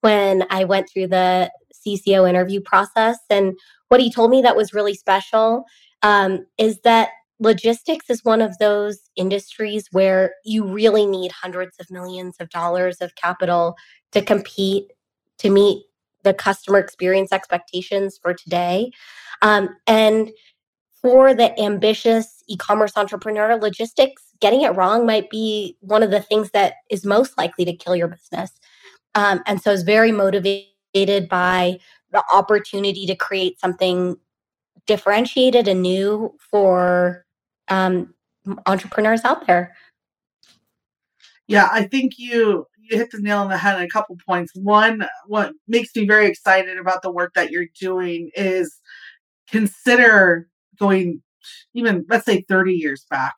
when 0.00 0.44
I 0.50 0.64
went 0.64 0.88
through 0.90 1.08
the 1.08 1.50
CCO 1.86 2.28
interview 2.28 2.60
process. 2.60 3.18
And 3.30 3.54
what 3.88 4.00
he 4.00 4.12
told 4.12 4.30
me 4.30 4.42
that 4.42 4.56
was 4.56 4.74
really 4.74 4.94
special 4.94 5.64
um, 6.02 6.46
is 6.58 6.78
that 6.84 7.10
logistics 7.40 8.10
is 8.10 8.24
one 8.24 8.40
of 8.40 8.58
those 8.58 8.98
industries 9.16 9.88
where 9.92 10.32
you 10.44 10.64
really 10.64 11.06
need 11.06 11.32
hundreds 11.32 11.76
of 11.78 11.90
millions 11.90 12.36
of 12.40 12.50
dollars 12.50 13.00
of 13.00 13.14
capital 13.14 13.76
to 14.12 14.22
compete 14.22 14.92
to 15.38 15.50
meet 15.50 15.84
the 16.24 16.34
customer 16.34 16.78
experience 16.78 17.32
expectations 17.32 18.18
for 18.20 18.34
today. 18.34 18.90
Um, 19.40 19.68
and 19.86 20.30
for 21.00 21.32
the 21.32 21.58
ambitious 21.60 22.42
e-commerce 22.48 22.96
entrepreneur, 22.96 23.56
logistics 23.56 24.24
getting 24.40 24.62
it 24.62 24.74
wrong 24.74 25.06
might 25.06 25.30
be 25.30 25.76
one 25.80 26.02
of 26.02 26.10
the 26.10 26.20
things 26.20 26.50
that 26.50 26.74
is 26.90 27.04
most 27.04 27.38
likely 27.38 27.64
to 27.64 27.72
kill 27.72 27.94
your 27.94 28.08
business. 28.08 28.50
Um, 29.14 29.42
and 29.46 29.60
so, 29.60 29.70
I 29.70 29.74
was 29.74 29.84
very 29.84 30.12
motivated 30.12 31.28
by 31.28 31.78
the 32.10 32.22
opportunity 32.32 33.06
to 33.06 33.14
create 33.14 33.60
something 33.60 34.16
differentiated 34.86 35.68
and 35.68 35.82
new 35.82 36.34
for 36.50 37.24
um, 37.68 38.14
entrepreneurs 38.66 39.24
out 39.24 39.46
there. 39.46 39.74
Yeah, 41.46 41.68
I 41.70 41.84
think 41.84 42.14
you 42.18 42.66
you 42.78 42.96
hit 42.96 43.10
the 43.10 43.20
nail 43.20 43.38
on 43.38 43.48
the 43.48 43.58
head 43.58 43.76
on 43.76 43.82
a 43.82 43.88
couple 43.88 44.16
points. 44.26 44.52
One, 44.54 45.06
what 45.26 45.52
makes 45.66 45.94
me 45.94 46.06
very 46.06 46.26
excited 46.26 46.78
about 46.78 47.02
the 47.02 47.12
work 47.12 47.32
that 47.34 47.50
you're 47.50 47.66
doing 47.78 48.30
is 48.34 48.80
consider 49.50 50.48
going 50.78 51.22
even 51.74 52.04
let's 52.08 52.26
say 52.26 52.44
30 52.48 52.72
years 52.72 53.06
back 53.10 53.34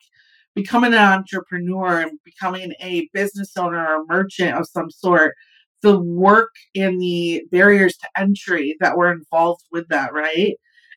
becoming 0.53 0.93
an 0.93 0.99
entrepreneur 0.99 2.01
and 2.01 2.19
becoming 2.25 2.73
a 2.81 3.09
business 3.13 3.55
owner 3.57 3.85
or 3.85 4.05
merchant 4.05 4.57
of 4.57 4.67
some 4.67 4.89
sort 4.89 5.33
the 5.81 5.99
work 5.99 6.51
and 6.75 7.01
the 7.01 7.43
barriers 7.51 7.95
to 7.97 8.07
entry 8.17 8.75
that 8.79 8.97
were 8.97 9.11
involved 9.11 9.63
with 9.71 9.87
that 9.89 10.13
right 10.13 10.55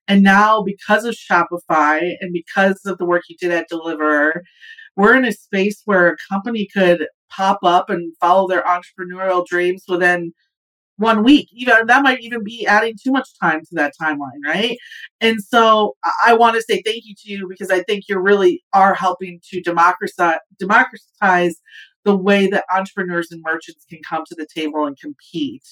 and 0.08 0.22
now 0.22 0.62
because 0.62 1.04
of 1.04 1.14
shopify 1.14 2.12
and 2.20 2.32
because 2.32 2.80
of 2.86 2.98
the 2.98 3.04
work 3.04 3.22
you 3.28 3.36
did 3.38 3.50
at 3.50 3.70
Deliverr 3.70 4.40
we're 4.96 5.16
in 5.16 5.24
a 5.24 5.32
space 5.32 5.82
where 5.84 6.08
a 6.08 6.16
company 6.30 6.68
could 6.72 7.06
pop 7.30 7.58
up 7.64 7.90
and 7.90 8.14
follow 8.20 8.48
their 8.48 8.62
entrepreneurial 8.62 9.44
dreams 9.46 9.84
within 9.88 10.32
one 10.96 11.24
week. 11.24 11.48
You 11.50 11.66
know, 11.66 11.84
that 11.84 12.02
might 12.02 12.20
even 12.20 12.44
be 12.44 12.66
adding 12.66 12.94
too 13.02 13.10
much 13.10 13.28
time 13.40 13.60
to 13.60 13.68
that 13.72 13.94
timeline, 14.00 14.44
right? 14.44 14.76
And 15.20 15.42
so 15.42 15.96
I 16.24 16.34
want 16.34 16.54
to 16.56 16.62
say 16.62 16.82
thank 16.82 17.02
you 17.04 17.14
to 17.16 17.32
you 17.32 17.48
because 17.48 17.70
I 17.70 17.82
think 17.82 18.04
you 18.08 18.18
really 18.18 18.62
are 18.72 18.94
helping 18.94 19.40
to 19.50 19.60
democratize 19.60 20.38
democratize 20.58 21.56
the 22.04 22.16
way 22.16 22.46
that 22.48 22.64
entrepreneurs 22.72 23.28
and 23.30 23.42
merchants 23.42 23.86
can 23.88 23.98
come 24.08 24.24
to 24.28 24.34
the 24.34 24.46
table 24.54 24.86
and 24.86 24.96
compete. 24.98 25.64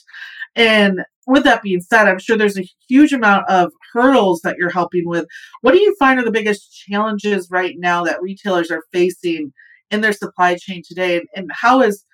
And 0.56 1.04
with 1.26 1.44
that 1.44 1.62
being 1.62 1.80
said, 1.80 2.08
I'm 2.08 2.18
sure 2.18 2.36
there's 2.36 2.58
a 2.58 2.68
huge 2.88 3.12
amount 3.12 3.48
of 3.48 3.70
hurdles 3.92 4.40
that 4.42 4.56
you're 4.58 4.70
helping 4.70 5.06
with. 5.06 5.26
What 5.60 5.72
do 5.72 5.80
you 5.80 5.94
find 5.98 6.18
are 6.18 6.24
the 6.24 6.30
biggest 6.30 6.84
challenges 6.88 7.48
right 7.50 7.74
now 7.78 8.04
that 8.04 8.22
retailers 8.22 8.70
are 8.70 8.82
facing 8.92 9.52
in 9.90 10.00
their 10.00 10.12
supply 10.12 10.56
chain 10.56 10.82
today? 10.86 11.16
And, 11.18 11.26
and 11.34 11.50
how 11.52 11.80
is 11.82 12.04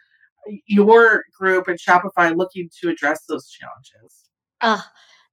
your 0.67 1.25
group 1.39 1.69
and 1.69 1.79
Shopify 1.79 2.37
looking 2.37 2.69
to 2.81 2.89
address 2.89 3.23
those 3.29 3.49
challenges? 3.49 4.25
Uh, 4.61 4.81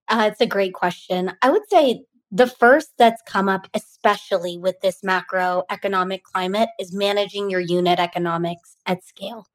uh, 0.08 0.30
it's 0.32 0.42
a 0.42 0.46
great 0.46 0.74
question. 0.74 1.32
I 1.42 1.50
would 1.50 1.68
say 1.70 2.04
the 2.32 2.48
first 2.48 2.90
that's 2.98 3.22
come 3.26 3.48
up, 3.48 3.68
especially 3.74 4.58
with 4.58 4.80
this 4.82 5.02
macroeconomic 5.02 6.24
climate, 6.24 6.70
is 6.80 6.94
managing 6.94 7.50
your 7.50 7.62
unit 7.62 8.00
economics 8.00 8.76
at 8.86 9.04
scale. 9.04 9.48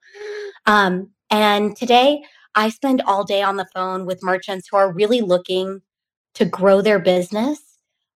Um, 0.67 1.11
and 1.31 1.77
today, 1.77 2.23
I 2.55 2.69
spend 2.71 3.03
all 3.03 3.25
day 3.25 3.43
on 3.43 3.57
the 3.57 3.69
phone 3.75 4.07
with 4.07 4.23
merchants 4.23 4.69
who 4.69 4.77
are 4.77 4.93
really 4.93 5.21
looking 5.21 5.83
to 6.35 6.45
grow 6.45 6.81
their 6.81 6.99
business, 6.99 7.61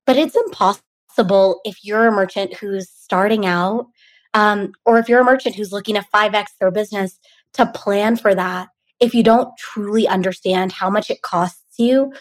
but 0.07 0.17
it's 0.17 0.37
impossible 0.37 1.61
if 1.65 1.85
you're 1.85 2.07
a 2.07 2.13
merchant 2.13 2.55
who's 2.55 2.91
starting 2.91 3.47
out 3.47 3.87
um, 4.35 4.73
or 4.85 4.99
if 4.99 5.09
you're 5.09 5.21
a 5.21 5.25
merchant 5.25 5.55
who's 5.55 5.73
looking 5.73 5.95
to 5.95 6.05
5x 6.13 6.47
their 6.59 6.71
business 6.71 7.19
to 7.55 7.67
plan 7.67 8.17
for 8.17 8.35
that 8.35 8.69
if 9.01 9.15
you 9.15 9.23
don't 9.23 9.57
truly 9.59 10.09
understand 10.09 10.73
how 10.73 10.89
much 10.89 11.11
it 11.11 11.23
costs 11.23 11.79
you 11.79 12.13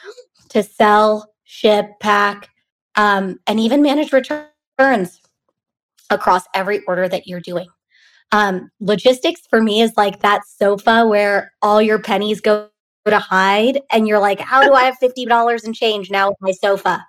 to 0.49 0.63
sell, 0.63 1.33
ship, 1.43 1.91
pack, 1.99 2.49
um, 2.95 3.39
and 3.47 3.59
even 3.59 3.81
manage 3.81 4.11
returns 4.11 5.21
across 6.09 6.43
every 6.53 6.83
order 6.85 7.07
that 7.07 7.27
you're 7.27 7.39
doing. 7.39 7.67
Um, 8.33 8.71
logistics 8.79 9.41
for 9.47 9.61
me 9.61 9.81
is 9.81 9.93
like 9.95 10.21
that 10.21 10.41
sofa 10.45 11.05
where 11.07 11.53
all 11.61 11.81
your 11.81 11.99
pennies 11.99 12.41
go 12.41 12.67
to 13.05 13.19
hide, 13.19 13.79
and 13.91 14.07
you're 14.07 14.19
like, 14.19 14.39
how 14.39 14.63
do 14.63 14.73
I 14.73 14.83
have 14.83 14.97
fifty 14.97 15.25
dollars 15.25 15.63
in 15.63 15.73
change 15.73 16.09
now 16.11 16.29
with 16.29 16.37
my 16.41 16.51
sofa? 16.51 17.05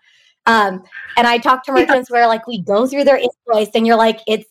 Um, 0.46 0.82
and 1.16 1.26
I 1.26 1.38
talk 1.38 1.64
to 1.64 1.72
merchants 1.72 2.10
yeah. 2.10 2.14
where 2.14 2.26
like 2.26 2.46
we 2.46 2.60
go 2.62 2.86
through 2.86 3.04
their 3.04 3.16
invoice, 3.16 3.70
and 3.74 3.86
you're 3.86 3.96
like, 3.96 4.20
it's 4.28 4.46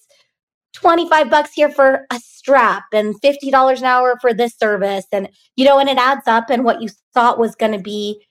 25 0.74 1.30
bucks 1.30 1.54
here 1.54 1.70
for 1.70 2.06
a 2.12 2.20
strap 2.20 2.86
and 2.92 3.20
$50 3.22 3.78
an 3.78 3.84
hour 3.84 4.18
for 4.20 4.34
this 4.34 4.56
service. 4.58 5.06
And, 5.12 5.30
you 5.56 5.66
know, 5.66 5.80
and 5.80 5.88
it 5.88 5.98
adds 5.98 6.28
up. 6.28 6.50
And 6.50 6.64
what 6.64 6.82
you 6.82 6.90
thought 7.14 7.40
was 7.40 7.56
going 7.56 7.74
to 7.74 7.80
be 7.80 8.26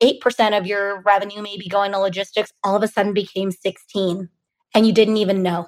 8% 0.00 0.56
of 0.56 0.66
your 0.66 1.02
revenue 1.02 1.42
maybe 1.42 1.68
going 1.68 1.92
to 1.92 1.98
logistics 1.98 2.52
all 2.62 2.76
of 2.76 2.82
a 2.82 2.88
sudden 2.88 3.12
became 3.12 3.50
16 3.50 4.28
and 4.74 4.86
you 4.86 4.92
didn't 4.92 5.16
even 5.16 5.42
know. 5.42 5.66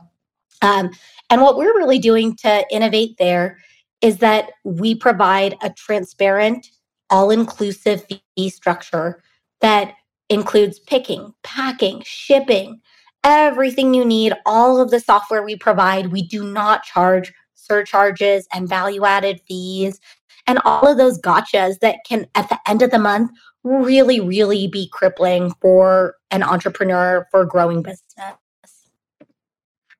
Um, 0.62 0.90
and 1.30 1.42
what 1.42 1.56
we're 1.56 1.76
really 1.76 1.98
doing 1.98 2.36
to 2.36 2.64
innovate 2.70 3.16
there 3.18 3.58
is 4.00 4.18
that 4.18 4.50
we 4.64 4.94
provide 4.94 5.56
a 5.62 5.70
transparent, 5.70 6.68
all 7.10 7.30
inclusive 7.30 8.04
fee 8.06 8.50
structure 8.50 9.22
that 9.60 9.94
includes 10.28 10.78
picking, 10.78 11.34
packing, 11.42 12.02
shipping, 12.04 12.80
everything 13.24 13.94
you 13.94 14.04
need, 14.04 14.32
all 14.46 14.80
of 14.80 14.90
the 14.90 15.00
software 15.00 15.42
we 15.42 15.56
provide. 15.56 16.12
We 16.12 16.26
do 16.26 16.50
not 16.50 16.84
charge 16.84 17.32
surcharges 17.54 18.46
and 18.52 18.68
value 18.68 19.04
added 19.04 19.40
fees 19.46 20.00
and 20.46 20.58
all 20.64 20.86
of 20.86 20.96
those 20.96 21.20
gotchas 21.20 21.78
that 21.80 21.98
can, 22.08 22.26
at 22.34 22.48
the 22.48 22.58
end 22.66 22.82
of 22.82 22.90
the 22.90 22.98
month, 22.98 23.30
really, 23.62 24.20
really 24.20 24.66
be 24.66 24.88
crippling 24.92 25.52
for 25.60 26.16
an 26.30 26.42
entrepreneur 26.42 27.26
for 27.30 27.44
growing 27.44 27.82
business. 27.82 28.02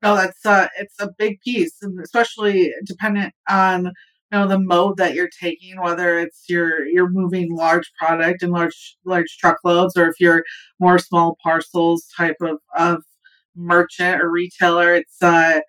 No, 0.03 0.15
that's 0.15 0.45
uh, 0.45 0.67
it's 0.79 0.95
a 0.99 1.11
big 1.17 1.39
piece, 1.41 1.75
and 1.81 1.99
especially 1.99 2.73
dependent 2.85 3.33
on 3.47 3.85
you 3.85 3.91
know 4.31 4.47
the 4.47 4.59
mode 4.59 4.97
that 4.97 5.13
you're 5.13 5.29
taking, 5.39 5.79
whether 5.79 6.17
it's 6.19 6.45
you're 6.49 6.85
you're 6.87 7.09
moving 7.09 7.55
large 7.55 7.91
product 7.99 8.41
in 8.41 8.49
large 8.51 8.97
large 9.05 9.37
truckloads, 9.37 9.95
or 9.95 10.07
if 10.07 10.15
you're 10.19 10.43
more 10.79 10.97
small 10.97 11.37
parcels 11.43 12.07
type 12.17 12.37
of 12.41 12.57
of 12.75 13.03
merchant 13.55 14.21
or 14.21 14.31
retailer, 14.31 14.95
it's 14.95 15.21
uh, 15.21 15.59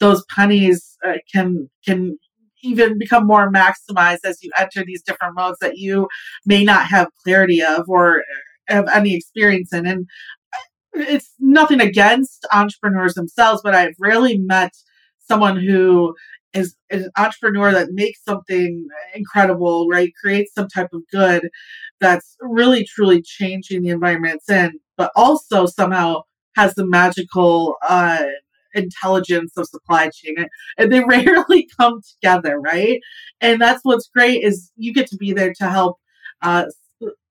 those 0.00 0.24
pennies 0.34 0.96
uh, 1.06 1.18
can 1.32 1.70
can 1.86 2.18
even 2.62 2.98
become 2.98 3.26
more 3.26 3.50
maximized 3.50 4.24
as 4.24 4.42
you 4.42 4.50
enter 4.58 4.84
these 4.84 5.02
different 5.02 5.34
modes 5.36 5.58
that 5.60 5.78
you 5.78 6.08
may 6.46 6.64
not 6.64 6.86
have 6.86 7.08
clarity 7.24 7.62
of 7.62 7.84
or 7.88 8.22
have 8.68 8.88
any 8.94 9.14
experience 9.14 9.72
in. 9.72 9.86
And 9.86 10.06
it's 10.92 11.32
nothing 11.38 11.80
against 11.80 12.46
entrepreneurs 12.52 13.14
themselves, 13.14 13.60
but 13.62 13.74
I've 13.74 13.94
rarely 13.98 14.38
met 14.38 14.72
someone 15.18 15.56
who 15.56 16.14
is, 16.52 16.74
an 16.90 17.10
entrepreneur 17.16 17.72
that 17.72 17.90
makes 17.92 18.22
something 18.24 18.86
incredible, 19.14 19.88
right? 19.88 20.12
Creates 20.20 20.52
some 20.54 20.68
type 20.68 20.88
of 20.92 21.02
good 21.12 21.48
that's 22.00 22.36
really 22.40 22.84
truly 22.84 23.22
changing 23.22 23.82
the 23.82 23.90
environment 23.90 24.36
it's 24.36 24.50
in, 24.50 24.80
but 24.96 25.12
also 25.14 25.66
somehow 25.66 26.22
has 26.56 26.74
the 26.74 26.86
magical 26.86 27.76
uh, 27.88 28.24
intelligence 28.74 29.52
of 29.56 29.66
supply 29.66 30.10
chain 30.12 30.46
and 30.78 30.92
they 30.92 31.02
rarely 31.08 31.68
come 31.78 32.00
together 32.02 32.60
right 32.60 33.00
and 33.40 33.60
that's 33.60 33.80
what's 33.82 34.08
great 34.14 34.44
is 34.44 34.70
you 34.76 34.92
get 34.92 35.08
to 35.08 35.16
be 35.16 35.32
there 35.32 35.52
to 35.52 35.68
help 35.68 35.96
uh, 36.42 36.66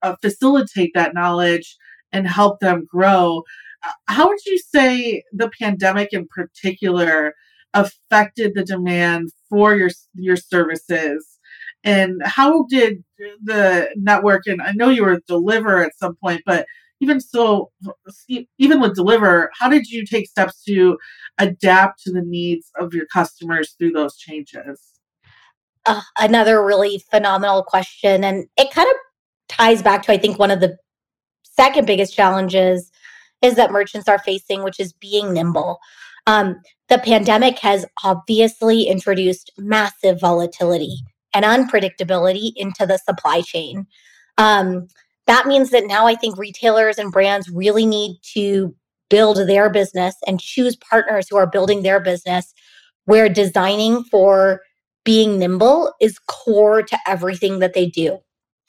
uh, 0.01 0.16
facilitate 0.22 0.92
that 0.94 1.13
knowledge 1.13 1.78
and 2.12 2.28
help 2.28 2.60
them 2.60 2.88
grow 2.89 3.44
uh, 3.86 3.92
how 4.08 4.28
would 4.28 4.46
you 4.46 4.60
say 4.60 5.24
the 5.32 5.50
pandemic 5.60 6.10
in 6.12 6.28
particular 6.28 7.34
affected 7.74 8.54
the 8.56 8.63
demand 8.63 9.30
for 9.50 9.75
your 9.75 9.89
your 10.16 10.38
services 10.38 11.39
and 11.84 12.22
how 12.25 12.66
did 12.70 13.04
the 13.44 13.89
network 13.96 14.44
and 14.48 14.62
i 14.62 14.72
know 14.74 14.89
you 14.89 15.04
were 15.04 15.20
Deliverr 15.30 15.86
at 15.86 15.98
some 15.98 16.16
point 16.16 16.42
but 16.46 16.66
even 17.01 17.20
so, 17.22 17.72
even 18.58 18.82
with 18.82 18.96
Deliverr, 18.96 19.48
how 19.58 19.70
did 19.70 19.88
you 19.88 20.06
take 20.06 20.28
steps 20.28 20.63
to 20.66 20.98
adapt 21.38 22.04
to 22.04 22.12
the 22.12 22.22
needs 22.22 22.72
of 22.78 22.94
your 22.94 23.06
customers 23.06 23.75
through 23.78 23.92
those 23.92 24.18
changes? 24.18 24.82
Uh, 25.86 26.01
another 26.20 26.63
really 26.63 27.01
phenomenal 27.10 27.63
question. 27.63 28.24
And 28.24 28.48
it 28.58 28.72
kind 28.72 28.89
of 28.89 28.96
ties 29.48 29.82
back 29.82 30.04
to, 30.04 30.12
I 30.12 30.18
think, 30.18 30.38
one 30.38 30.51
of 30.51 30.60
the 30.60 30.78
second 31.60 31.86
biggest 31.86 32.16
challenges 32.16 32.89
is 33.42 33.56
that 33.56 33.72
merchants 33.72 34.08
are 34.08 34.20
facing, 34.20 34.63
which 34.63 34.80
is 34.80 34.94
being 34.94 35.34
nimble. 35.34 35.80
Um, 36.25 36.62
the 36.88 37.00
pandemic 37.00 37.60
has 37.60 37.86
obviously 38.04 38.84
introduced 38.84 39.51
massive 39.58 40.20
volatility 40.20 40.98
and 41.34 41.44
unpredictability 41.46 42.51
into 42.56 42.86
the 42.86 42.98
supply 42.98 43.42
chain. 43.42 43.88
Um, 44.38 44.88
that 45.28 45.48
means 45.48 45.70
that 45.72 45.86
now 45.86 46.08
I 46.08 46.16
think 46.16 46.38
retailers 46.38 46.98
and 46.98 47.12
brands 47.12 47.50
really 47.50 47.86
need 47.86 48.18
to 48.34 48.74
build 49.10 49.38
their 49.38 49.70
business 49.70 50.16
and 50.25 50.39
choose 50.39 50.75
partners 50.78 51.28
who 51.30 51.38
are 51.38 51.48
building 51.48 51.84
their 51.84 52.00
business 52.00 52.54
where 53.06 53.28
designing 53.28 54.04
for 54.04 54.62
being 55.04 55.39
nimble 55.39 55.94
is 56.00 56.20
core 56.28 56.84
to 56.84 56.98
everything 57.08 57.60
that 57.60 57.74
they 57.74 57.88
do. 57.88 58.20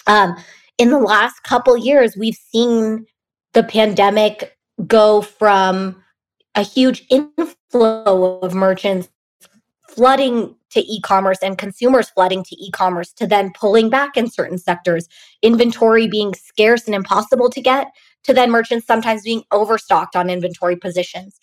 Um, 0.07 0.35
in 0.81 0.89
the 0.89 0.99
last 0.99 1.43
couple 1.43 1.77
years, 1.77 2.17
we've 2.17 2.39
seen 2.51 3.05
the 3.53 3.63
pandemic 3.63 4.57
go 4.87 5.21
from 5.21 6.03
a 6.55 6.63
huge 6.63 7.05
inflow 7.11 8.41
of 8.41 8.55
merchants 8.55 9.11
flooding 9.87 10.57
to 10.71 10.81
e-commerce 10.81 11.37
and 11.43 11.59
consumers 11.59 12.09
flooding 12.09 12.43
to 12.45 12.57
e-commerce 12.57 13.13
to 13.13 13.27
then 13.27 13.53
pulling 13.53 13.91
back 13.91 14.17
in 14.17 14.31
certain 14.31 14.57
sectors 14.57 15.07
inventory 15.43 16.09
being 16.09 16.33
scarce 16.33 16.87
and 16.87 16.95
impossible 16.95 17.51
to 17.51 17.61
get 17.61 17.89
to 18.23 18.33
then 18.33 18.51
merchants 18.51 18.87
sometimes 18.87 19.23
being 19.23 19.43
overstocked 19.53 20.17
on 20.17 20.31
inventory 20.31 20.77
positions. 20.77 21.39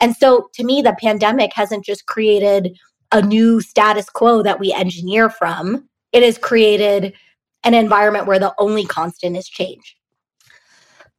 And 0.00 0.14
so 0.14 0.50
to 0.52 0.64
me 0.64 0.82
the 0.82 0.96
pandemic 1.00 1.52
hasn't 1.54 1.86
just 1.86 2.04
created 2.04 2.76
a 3.10 3.22
new 3.22 3.62
status 3.62 4.10
quo 4.10 4.42
that 4.42 4.60
we 4.60 4.70
engineer 4.70 5.30
from. 5.30 5.88
It 6.12 6.22
has 6.22 6.36
created 6.36 7.14
an 7.64 7.74
environment 7.74 8.26
where 8.26 8.38
the 8.38 8.54
only 8.58 8.84
constant 8.84 9.36
is 9.36 9.48
change 9.48 9.96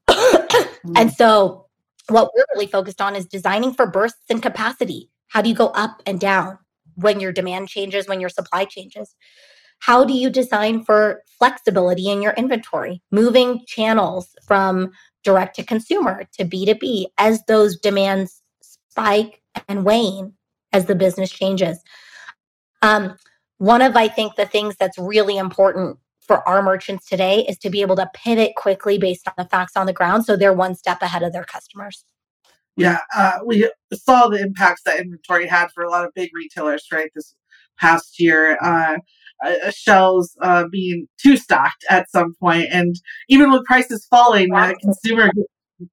and 0.95 1.11
so 1.13 1.67
what 2.09 2.31
we're 2.35 2.45
really 2.53 2.67
focused 2.67 3.01
on 3.01 3.15
is 3.15 3.25
designing 3.25 3.73
for 3.73 3.87
bursts 3.87 4.29
in 4.29 4.41
capacity 4.41 5.09
how 5.29 5.41
do 5.41 5.49
you 5.49 5.55
go 5.55 5.67
up 5.67 6.01
and 6.05 6.19
down 6.19 6.57
when 6.95 7.19
your 7.19 7.31
demand 7.31 7.69
changes, 7.69 8.07
when 8.07 8.19
your 8.19 8.29
supply 8.29 8.65
changes. 8.65 9.15
How 9.79 10.05
do 10.05 10.13
you 10.13 10.29
design 10.29 10.85
for 10.85 11.23
flexibility 11.37 12.09
in 12.09 12.21
your 12.21 12.33
inventory, 12.33 13.01
moving 13.11 13.63
channels 13.67 14.35
from 14.45 14.91
direct 15.23 15.55
to 15.57 15.63
consumer 15.63 16.25
to 16.33 16.45
B2B 16.45 17.07
as 17.17 17.43
those 17.45 17.77
demands 17.79 18.41
spike 18.61 19.41
and 19.67 19.83
wane 19.83 20.33
as 20.71 20.85
the 20.85 20.95
business 20.95 21.31
changes? 21.31 21.81
Um, 22.81 23.17
one 23.57 23.81
of, 23.81 23.95
I 23.95 24.07
think, 24.07 24.35
the 24.35 24.45
things 24.45 24.75
that's 24.79 24.97
really 24.97 25.37
important 25.37 25.97
for 26.33 26.49
our 26.49 26.63
merchants 26.63 27.07
today 27.07 27.45
is 27.47 27.59
to 27.59 27.69
be 27.69 27.81
able 27.81 27.95
to 27.95 28.09
pivot 28.15 28.55
quickly 28.55 28.97
based 28.97 29.27
on 29.27 29.33
the 29.37 29.45
facts 29.45 29.77
on 29.77 29.85
the 29.85 29.93
ground 29.93 30.25
so 30.25 30.35
they're 30.35 30.51
one 30.51 30.73
step 30.73 30.99
ahead 31.03 31.21
of 31.21 31.31
their 31.31 31.43
customers. 31.43 32.03
Yeah, 32.75 33.01
uh, 33.15 33.37
we 33.45 33.69
saw 33.93 34.29
the 34.29 34.41
impacts 34.41 34.81
that 34.83 34.99
inventory 34.99 35.45
had 35.45 35.67
for 35.75 35.83
a 35.83 35.91
lot 35.91 36.05
of 36.05 36.13
big 36.15 36.31
retailers, 36.33 36.87
right? 36.91 37.11
This 37.13 37.35
past 37.79 38.19
year, 38.19 38.57
uh, 38.59 38.97
uh, 39.45 39.69
shelves 39.69 40.35
uh, 40.41 40.65
being 40.71 41.07
too 41.21 41.37
stocked 41.37 41.85
at 41.87 42.09
some 42.09 42.33
point, 42.39 42.69
and 42.71 42.95
even 43.29 43.51
with 43.51 43.63
prices 43.65 44.07
falling, 44.09 44.49
wow. 44.49 44.69
the 44.69 44.75
consumer 44.77 45.29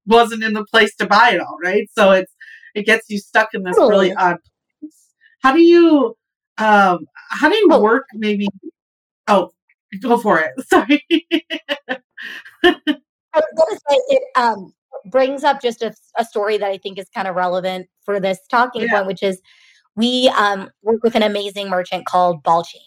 wasn't 0.06 0.42
in 0.42 0.54
the 0.54 0.64
place 0.64 0.96
to 0.96 1.06
buy 1.06 1.32
it 1.34 1.40
all, 1.40 1.58
right? 1.62 1.86
So 1.92 2.12
it's 2.12 2.32
it 2.74 2.86
gets 2.86 3.10
you 3.10 3.18
stuck 3.18 3.50
in 3.52 3.62
this 3.62 3.76
totally. 3.76 4.06
really 4.06 4.14
odd 4.14 4.38
place. 4.80 5.08
How 5.42 5.52
do 5.52 5.60
you 5.60 6.16
um, 6.56 7.00
how 7.28 7.50
do 7.50 7.56
you 7.56 7.68
oh. 7.72 7.82
work? 7.82 8.04
Maybe 8.14 8.48
oh, 9.28 9.50
go 9.98 10.18
for 10.18 10.38
it. 10.38 10.52
Sorry. 10.68 11.04
I 12.62 12.70
was 13.34 13.44
going 13.56 13.70
to 13.70 13.80
say 13.88 13.96
it. 14.08 14.22
Um, 14.36 14.72
brings 15.06 15.44
up 15.44 15.62
just 15.62 15.82
a, 15.82 15.94
a 16.18 16.24
story 16.24 16.58
that 16.58 16.70
I 16.70 16.78
think 16.78 16.98
is 16.98 17.08
kind 17.14 17.26
of 17.26 17.34
relevant 17.34 17.88
for 18.04 18.20
this 18.20 18.38
talking 18.50 18.82
yeah. 18.82 18.90
point, 18.90 19.06
which 19.06 19.22
is 19.22 19.40
we 19.96 20.28
um, 20.36 20.70
work 20.82 21.02
with 21.02 21.14
an 21.14 21.22
amazing 21.22 21.68
merchant 21.68 22.06
called 22.06 22.42
Ballchain. 22.42 22.86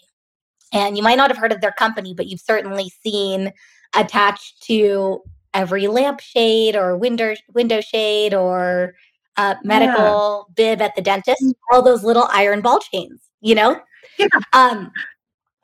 And 0.72 0.96
you 0.96 1.02
might 1.02 1.16
not 1.16 1.30
have 1.30 1.38
heard 1.38 1.52
of 1.52 1.60
their 1.60 1.72
company, 1.72 2.14
but 2.14 2.26
you've 2.26 2.40
certainly 2.40 2.90
seen 3.02 3.52
attached 3.94 4.62
to 4.64 5.20
every 5.52 5.86
lampshade 5.86 6.74
or 6.74 6.96
window 6.96 7.34
window 7.54 7.80
shade 7.80 8.34
or 8.34 8.94
uh, 9.36 9.54
medical 9.62 10.46
yeah. 10.48 10.54
bib 10.56 10.82
at 10.82 10.96
the 10.96 11.02
dentist, 11.02 11.42
all 11.72 11.82
those 11.82 12.02
little 12.02 12.28
iron 12.32 12.60
ball 12.60 12.80
chains, 12.80 13.20
you 13.40 13.54
know? 13.54 13.80
Yeah. 14.18 14.26
Um, 14.52 14.90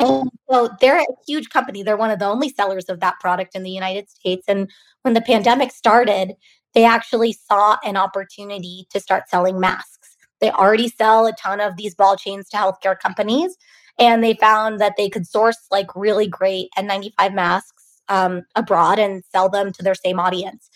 and 0.00 0.30
so 0.50 0.70
they're 0.80 0.98
a 0.98 1.06
huge 1.26 1.48
company. 1.50 1.82
They're 1.82 1.96
one 1.96 2.10
of 2.10 2.18
the 2.18 2.26
only 2.26 2.48
sellers 2.48 2.88
of 2.88 3.00
that 3.00 3.20
product 3.20 3.54
in 3.54 3.62
the 3.62 3.70
United 3.70 4.08
States. 4.10 4.44
And 4.48 4.70
when 5.02 5.14
the 5.14 5.20
pandemic 5.20 5.72
started, 5.72 6.34
they 6.74 6.84
actually 6.84 7.32
saw 7.32 7.76
an 7.84 7.96
opportunity 7.96 8.86
to 8.90 9.00
start 9.00 9.28
selling 9.28 9.58
masks. 9.60 10.16
They 10.40 10.50
already 10.50 10.88
sell 10.88 11.26
a 11.26 11.32
ton 11.32 11.60
of 11.60 11.76
these 11.76 11.94
ball 11.94 12.16
chains 12.16 12.48
to 12.48 12.56
healthcare 12.56 12.98
companies, 12.98 13.56
and 13.98 14.24
they 14.24 14.34
found 14.34 14.80
that 14.80 14.94
they 14.96 15.10
could 15.10 15.26
source 15.26 15.58
like 15.70 15.94
really 15.94 16.26
great 16.26 16.68
N95 16.78 17.34
masks 17.34 18.00
um, 18.08 18.42
abroad 18.56 18.98
and 18.98 19.22
sell 19.30 19.48
them 19.48 19.72
to 19.72 19.82
their 19.82 19.94
same 19.94 20.18
audience. 20.18 20.70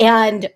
And 0.00 0.48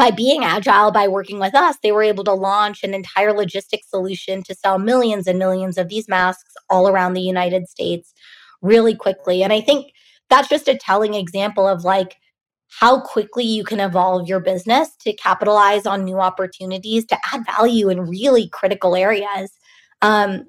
by 0.00 0.10
being 0.10 0.42
agile, 0.42 0.90
by 0.90 1.06
working 1.06 1.38
with 1.38 1.54
us, 1.54 1.76
they 1.82 1.92
were 1.92 2.02
able 2.02 2.24
to 2.24 2.32
launch 2.32 2.82
an 2.82 2.94
entire 2.94 3.34
logistics 3.34 3.90
solution 3.90 4.42
to 4.42 4.54
sell 4.54 4.78
millions 4.78 5.26
and 5.26 5.38
millions 5.38 5.76
of 5.76 5.90
these 5.90 6.08
masks 6.08 6.54
all 6.70 6.88
around 6.88 7.12
the 7.12 7.20
United 7.20 7.68
States 7.68 8.14
really 8.62 8.94
quickly. 8.94 9.42
And 9.42 9.52
I 9.52 9.60
think 9.60 9.92
that's 10.30 10.48
just 10.48 10.68
a 10.68 10.74
telling 10.74 11.12
example 11.12 11.68
of 11.68 11.84
like 11.84 12.16
how 12.68 12.98
quickly 13.02 13.44
you 13.44 13.62
can 13.62 13.78
evolve 13.78 14.26
your 14.26 14.40
business 14.40 14.96
to 15.02 15.12
capitalize 15.12 15.84
on 15.84 16.04
new 16.06 16.18
opportunities 16.18 17.04
to 17.04 17.18
add 17.30 17.44
value 17.44 17.90
in 17.90 18.00
really 18.00 18.48
critical 18.48 18.96
areas 18.96 19.52
um, 20.00 20.46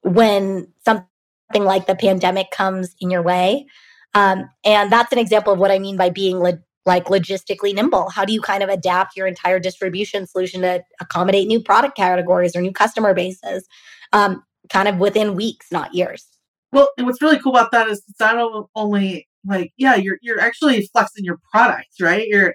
when 0.00 0.66
something 0.82 1.04
like 1.52 1.86
the 1.86 1.94
pandemic 1.94 2.50
comes 2.52 2.96
in 3.02 3.10
your 3.10 3.22
way. 3.22 3.66
Um, 4.14 4.48
and 4.64 4.90
that's 4.90 5.12
an 5.12 5.18
example 5.18 5.52
of 5.52 5.58
what 5.58 5.70
I 5.70 5.78
mean 5.78 5.98
by 5.98 6.08
being 6.08 6.38
like 6.86 7.06
logistically 7.06 7.74
nimble? 7.74 8.10
How 8.10 8.24
do 8.24 8.32
you 8.32 8.40
kind 8.40 8.62
of 8.62 8.68
adapt 8.68 9.16
your 9.16 9.26
entire 9.26 9.58
distribution 9.58 10.26
solution 10.26 10.62
to 10.62 10.82
accommodate 11.00 11.46
new 11.46 11.60
product 11.60 11.96
categories 11.96 12.54
or 12.54 12.60
new 12.60 12.72
customer 12.72 13.14
bases, 13.14 13.66
um, 14.12 14.42
kind 14.68 14.88
of 14.88 14.98
within 14.98 15.34
weeks, 15.34 15.72
not 15.72 15.94
years? 15.94 16.26
Well, 16.72 16.88
and 16.98 17.06
what's 17.06 17.22
really 17.22 17.38
cool 17.38 17.56
about 17.56 17.70
that 17.72 17.88
is 17.88 18.02
it's 18.08 18.20
not 18.20 18.66
only 18.74 19.28
like 19.46 19.72
yeah, 19.76 19.94
you're 19.94 20.18
you're 20.22 20.40
actually 20.40 20.86
flexing 20.92 21.24
your 21.24 21.38
products, 21.52 22.00
right? 22.00 22.26
You're 22.26 22.54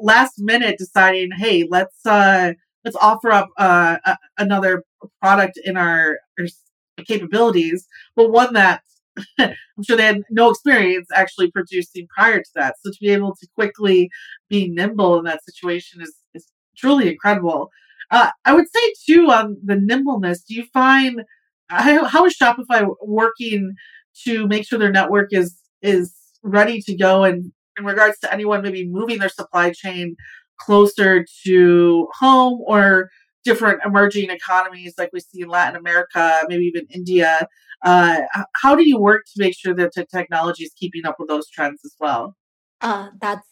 last 0.00 0.34
minute 0.38 0.78
deciding, 0.78 1.30
hey, 1.36 1.66
let's 1.68 2.04
uh 2.06 2.52
let's 2.84 2.96
offer 2.96 3.30
up 3.30 3.48
uh, 3.56 3.96
another 4.38 4.84
product 5.20 5.58
in 5.64 5.76
our, 5.76 6.18
our 6.38 6.46
capabilities, 7.04 7.86
but 8.16 8.30
one 8.30 8.54
that 8.54 8.82
I'm 9.38 9.82
sure 9.84 9.96
they 9.96 10.06
had 10.06 10.22
no 10.30 10.50
experience 10.50 11.08
actually 11.14 11.50
producing 11.50 12.06
prior 12.14 12.40
to 12.40 12.50
that. 12.54 12.76
So 12.82 12.90
to 12.90 12.96
be 13.00 13.10
able 13.10 13.34
to 13.36 13.46
quickly 13.54 14.10
be 14.48 14.68
nimble 14.68 15.18
in 15.18 15.24
that 15.24 15.44
situation 15.44 16.00
is, 16.00 16.14
is 16.34 16.46
truly 16.76 17.10
incredible. 17.10 17.70
Uh, 18.10 18.30
I 18.44 18.54
would 18.54 18.66
say 18.72 18.92
too 19.06 19.30
on 19.30 19.56
the 19.64 19.76
nimbleness. 19.76 20.42
Do 20.42 20.54
you 20.54 20.64
find 20.72 21.22
how, 21.68 22.04
how 22.04 22.24
is 22.26 22.36
Shopify 22.40 22.86
working 23.02 23.74
to 24.24 24.46
make 24.46 24.66
sure 24.66 24.78
their 24.78 24.92
network 24.92 25.32
is 25.32 25.56
is 25.80 26.14
ready 26.42 26.80
to 26.82 26.96
go 26.96 27.24
and 27.24 27.52
in 27.78 27.84
regards 27.84 28.18
to 28.20 28.32
anyone 28.32 28.62
maybe 28.62 28.86
moving 28.86 29.18
their 29.18 29.28
supply 29.28 29.72
chain 29.72 30.16
closer 30.60 31.24
to 31.44 32.08
home 32.18 32.60
or 32.66 33.08
different 33.44 33.80
emerging 33.84 34.30
economies 34.30 34.94
like 34.98 35.10
we 35.12 35.20
see 35.20 35.42
in 35.42 35.48
Latin 35.48 35.76
America, 35.76 36.42
maybe 36.48 36.64
even 36.64 36.86
India. 36.90 37.46
Uh, 37.84 38.20
how 38.54 38.74
do 38.74 38.88
you 38.88 38.98
work 38.98 39.24
to 39.26 39.32
make 39.40 39.56
sure 39.56 39.74
that 39.74 39.92
the 39.94 40.04
technology 40.06 40.64
is 40.64 40.72
keeping 40.76 41.04
up 41.04 41.16
with 41.18 41.28
those 41.28 41.48
trends 41.48 41.84
as 41.84 41.94
well? 41.98 42.36
Uh, 42.80 43.08
that's 43.20 43.46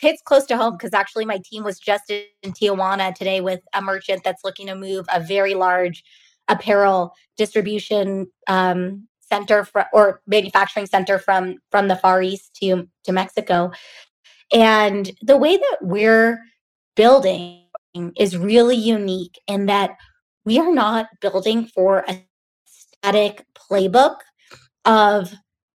hits 0.00 0.20
close 0.20 0.44
to 0.46 0.56
home 0.56 0.72
because 0.76 0.92
actually 0.92 1.24
my 1.24 1.40
team 1.44 1.62
was 1.62 1.78
just 1.78 2.10
in 2.10 2.24
Tijuana 2.44 3.14
today 3.14 3.40
with 3.40 3.60
a 3.72 3.80
merchant 3.80 4.22
that's 4.24 4.42
looking 4.42 4.66
to 4.66 4.74
move 4.74 5.06
a 5.12 5.20
very 5.20 5.54
large 5.54 6.02
apparel 6.48 7.14
distribution 7.36 8.26
um, 8.48 9.06
center 9.20 9.64
for, 9.64 9.86
or 9.92 10.20
manufacturing 10.26 10.86
center 10.86 11.18
from 11.18 11.56
from 11.70 11.88
the 11.88 11.96
Far 11.96 12.20
East 12.20 12.56
to 12.60 12.88
to 13.04 13.12
Mexico. 13.12 13.70
And 14.52 15.10
the 15.22 15.36
way 15.36 15.56
that 15.56 15.78
we're 15.80 16.40
building 16.96 17.61
is 18.16 18.36
really 18.36 18.76
unique 18.76 19.38
in 19.46 19.66
that 19.66 19.96
we 20.44 20.58
are 20.58 20.72
not 20.72 21.06
building 21.20 21.66
for 21.66 22.04
a 22.08 22.24
static 22.64 23.44
playbook 23.54 24.16
of 24.84 25.32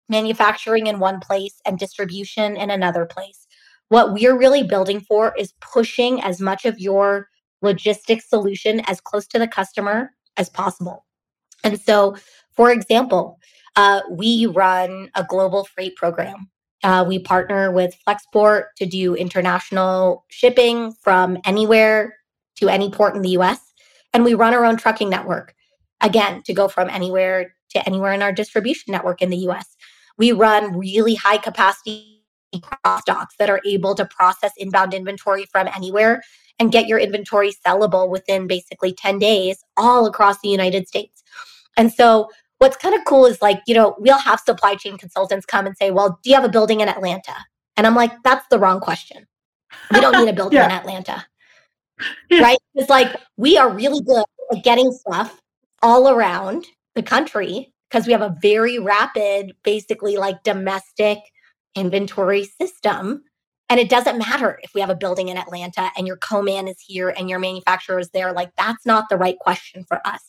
manufacturing 0.10 0.88
in 0.88 1.00
one 1.00 1.20
place 1.20 1.62
and 1.66 1.78
distribution 1.78 2.58
in 2.58 2.70
another 2.72 3.06
place. 3.06 3.48
What 3.90 4.14
we're 4.14 4.38
really 4.38 4.64
building 4.64 5.00
for 5.02 5.34
is 5.38 5.54
pushing 5.62 6.22
as 6.22 6.42
much 6.42 6.66
of 6.66 6.80
your 6.80 7.28
logistics 7.62 8.30
solution 8.30 8.82
as 8.88 9.02
close 9.02 9.28
to 9.28 9.40
the 9.40 9.48
customer 9.48 10.12
as 10.38 10.50
possible. 10.50 11.06
And 11.64 11.80
so, 11.80 12.16
for 12.52 12.72
example, 12.72 13.40
uh, 13.76 14.02
we 14.10 14.46
run 14.46 15.10
a 15.16 15.24
global 15.24 15.66
freight 15.66 15.96
program. 15.96 16.50
Uh, 16.84 17.04
we 17.08 17.20
partner 17.20 17.72
with 17.72 17.96
Flexport 18.08 18.66
to 18.78 18.86
do 18.86 19.16
international 19.16 20.26
shipping 20.30 20.94
from 21.02 21.38
anywhere 21.46 22.16
to 22.58 22.70
any 22.70 22.90
port 22.90 23.16
in 23.16 23.22
the 23.22 23.32
US. 23.32 23.60
And 24.14 24.24
we 24.24 24.34
run 24.34 24.54
our 24.54 24.66
own 24.66 24.78
trucking 24.78 25.10
network, 25.10 25.54
again, 26.02 26.44
to 26.46 26.54
go 26.54 26.68
from 26.68 26.90
anywhere 26.90 27.54
to 27.72 27.86
anywhere 27.86 28.14
in 28.14 28.22
our 28.22 28.32
distribution 28.32 28.92
network 28.92 29.22
in 29.22 29.30
the 29.30 29.38
US. 29.50 29.76
We 30.18 30.32
run 30.32 30.78
really 30.78 31.16
high 31.16 31.38
capacity 31.38 32.24
cross 32.62 33.04
docks 33.06 33.36
that 33.40 33.50
are 33.50 33.62
able 33.66 33.94
to 33.96 34.06
process 34.06 34.52
inbound 34.58 34.94
inventory 34.94 35.46
from 35.52 35.68
anywhere 35.76 36.22
and 36.60 36.72
get 36.72 36.88
your 36.88 36.98
inventory 36.98 37.54
sellable 37.66 38.10
within 38.10 38.48
basically 38.48 38.94
10 38.94 39.20
days 39.20 39.64
all 39.76 40.06
across 40.06 40.40
the 40.42 40.50
United 40.50 40.88
States. 40.88 41.24
And 41.76 41.94
so 41.94 42.30
what's 42.60 42.78
kind 42.78 42.96
of 42.96 43.02
cool 43.06 43.26
is 43.26 43.42
like, 43.42 43.62
you 43.68 43.76
know, 43.76 43.96
we'll 44.00 44.18
have 44.20 44.40
supply 44.40 44.76
chain 44.76 44.98
consultants 44.98 45.46
come 45.46 45.66
and 45.66 45.76
say, 45.78 45.92
well, 45.92 46.20
do 46.24 46.30
you 46.30 46.36
have 46.36 46.46
a 46.46 46.50
building 46.50 46.82
in 46.82 46.90
Atlanta? 46.90 47.36
And 47.76 47.86
I'm 47.86 47.96
like, 47.96 48.12
that's 48.24 48.48
the 48.50 48.60
wrong 48.60 48.80
question. 48.80 49.28
We 49.94 50.02
don't 50.02 50.18
need 50.18 50.30
a 50.30 50.34
building 50.36 50.58
yeah. 50.58 50.66
in 50.66 50.72
Atlanta. 50.72 51.26
Yeah. 52.30 52.42
Right? 52.42 52.60
It's 52.76 52.90
like 52.90 53.16
we 53.38 53.58
are 53.58 53.70
really 53.70 54.02
good 54.02 54.24
at 54.52 54.64
getting 54.64 54.92
stuff 54.92 55.42
all 55.82 56.10
around 56.10 56.66
the 56.96 57.04
country 57.04 57.74
because 57.90 58.06
we 58.06 58.12
have 58.12 58.22
a 58.22 58.36
very 58.42 58.80
rapid, 58.80 59.54
basically 59.64 60.18
like 60.18 60.44
domestic 60.44 61.20
inventory 61.76 62.44
system. 62.60 63.24
And 63.70 63.80
it 63.80 63.90
doesn't 63.90 64.18
matter 64.18 64.60
if 64.64 64.74
we 64.74 64.82
have 64.82 64.90
a 64.90 64.96
building 64.96 65.28
in 65.28 65.38
Atlanta 65.38 65.92
and 65.98 66.08
your 66.08 66.18
co-man 66.18 66.68
is 66.68 66.78
here 66.86 67.10
and 67.10 67.30
your 67.30 67.40
manufacturer 67.40 68.00
is 68.00 68.10
there. 68.12 68.32
Like, 68.32 68.52
that's 68.58 68.86
not 68.86 69.10
the 69.10 69.18
right 69.18 69.38
question 69.40 69.84
for 69.88 70.06
us. 70.08 70.22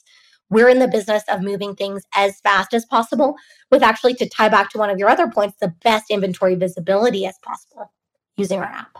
We're 0.50 0.68
in 0.68 0.78
the 0.78 0.88
business 0.88 1.22
of 1.28 1.42
moving 1.42 1.74
things 1.74 2.04
as 2.14 2.40
fast 2.40 2.72
as 2.72 2.86
possible 2.86 3.36
with 3.70 3.82
actually, 3.82 4.14
to 4.14 4.28
tie 4.28 4.48
back 4.48 4.70
to 4.70 4.78
one 4.78 4.90
of 4.90 4.98
your 4.98 5.08
other 5.08 5.28
points, 5.28 5.56
the 5.60 5.74
best 5.84 6.10
inventory 6.10 6.54
visibility 6.54 7.26
as 7.26 7.36
possible 7.42 7.92
using 8.36 8.58
our 8.58 8.64
app. 8.64 8.98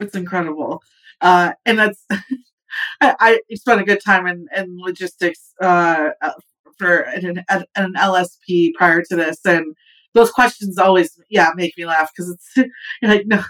It's 0.00 0.16
incredible. 0.16 0.82
Uh, 1.20 1.52
and 1.64 1.78
that's, 1.78 2.04
I, 3.00 3.14
I, 3.20 3.40
spent 3.54 3.80
a 3.80 3.84
good 3.84 4.00
time 4.04 4.26
in, 4.26 4.46
in 4.56 4.78
logistics 4.78 5.52
uh, 5.60 6.10
uh 6.20 6.32
for 6.78 7.00
an, 7.00 7.44
an, 7.48 7.64
an 7.74 7.94
LSP 7.94 8.72
prior 8.74 9.02
to 9.02 9.16
this. 9.16 9.44
And 9.44 9.74
those 10.14 10.30
questions 10.30 10.78
always, 10.78 11.18
yeah, 11.28 11.50
make 11.54 11.76
me 11.76 11.86
laugh 11.86 12.10
because 12.16 12.30
it's 12.30 12.70
like, 13.02 13.26
no, 13.26 13.42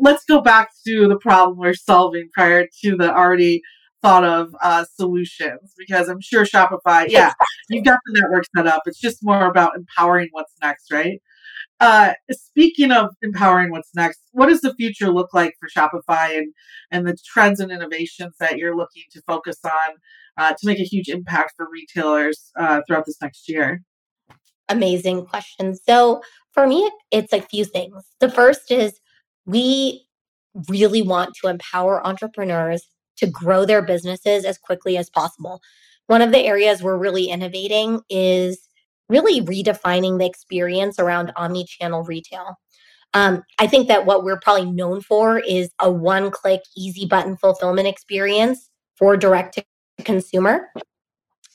let's 0.00 0.24
go 0.24 0.40
back 0.40 0.70
to 0.86 1.08
the 1.08 1.18
problem 1.18 1.58
we're 1.58 1.74
solving 1.74 2.28
prior 2.32 2.66
to 2.82 2.96
the 2.96 3.14
already 3.14 3.62
thought 4.02 4.24
of 4.24 4.54
uh, 4.62 4.84
solutions 4.94 5.74
because 5.76 6.08
I'm 6.08 6.20
sure 6.20 6.44
Shopify, 6.44 7.06
yeah, 7.08 7.32
you've 7.68 7.84
got 7.84 7.98
the 8.06 8.20
network 8.20 8.44
set 8.56 8.66
up. 8.66 8.82
It's 8.86 9.00
just 9.00 9.18
more 9.22 9.46
about 9.46 9.76
empowering 9.76 10.28
what's 10.32 10.54
next, 10.62 10.92
right? 10.92 11.20
Uh, 11.80 12.12
speaking 12.30 12.90
of 12.90 13.10
empowering 13.22 13.70
what's 13.70 13.94
next, 13.94 14.20
what 14.32 14.48
does 14.48 14.60
the 14.62 14.74
future 14.74 15.10
look 15.10 15.32
like 15.32 15.54
for 15.60 15.68
Shopify 15.68 16.36
and, 16.36 16.52
and 16.90 17.06
the 17.06 17.16
trends 17.24 17.60
and 17.60 17.70
innovations 17.70 18.34
that 18.40 18.58
you're 18.58 18.76
looking 18.76 19.04
to 19.12 19.22
focus 19.22 19.58
on 19.64 19.96
uh, 20.36 20.50
to 20.50 20.66
make 20.66 20.80
a 20.80 20.84
huge 20.84 21.08
impact 21.08 21.52
for 21.56 21.68
retailers 21.70 22.50
uh, 22.58 22.80
throughout 22.86 23.06
this 23.06 23.20
next 23.22 23.48
year? 23.48 23.82
Amazing 24.68 25.26
question. 25.26 25.74
So 25.74 26.20
for 26.52 26.66
me, 26.66 26.90
it's 27.10 27.32
a 27.32 27.40
few 27.40 27.64
things. 27.64 28.04
The 28.18 28.30
first 28.30 28.70
is 28.70 28.98
we 29.46 30.04
really 30.68 31.02
want 31.02 31.34
to 31.40 31.48
empower 31.48 32.04
entrepreneurs 32.04 32.84
to 33.18 33.26
grow 33.26 33.64
their 33.64 33.82
businesses 33.82 34.44
as 34.44 34.58
quickly 34.58 34.96
as 34.96 35.10
possible. 35.10 35.60
One 36.06 36.22
of 36.22 36.32
the 36.32 36.40
areas 36.40 36.82
we're 36.82 36.96
really 36.96 37.26
innovating 37.26 38.00
is 38.08 38.68
really 39.08 39.40
redefining 39.40 40.18
the 40.18 40.26
experience 40.26 40.98
around 40.98 41.32
omni 41.36 41.64
channel 41.64 42.02
retail. 42.02 42.56
Um, 43.14 43.42
I 43.58 43.66
think 43.66 43.88
that 43.88 44.06
what 44.06 44.22
we're 44.22 44.40
probably 44.40 44.70
known 44.70 45.00
for 45.00 45.38
is 45.38 45.70
a 45.80 45.90
one 45.90 46.30
click, 46.30 46.60
easy 46.76 47.06
button 47.06 47.36
fulfillment 47.36 47.88
experience 47.88 48.70
for 48.96 49.16
direct 49.16 49.54
to 49.54 49.64
consumer. 50.04 50.68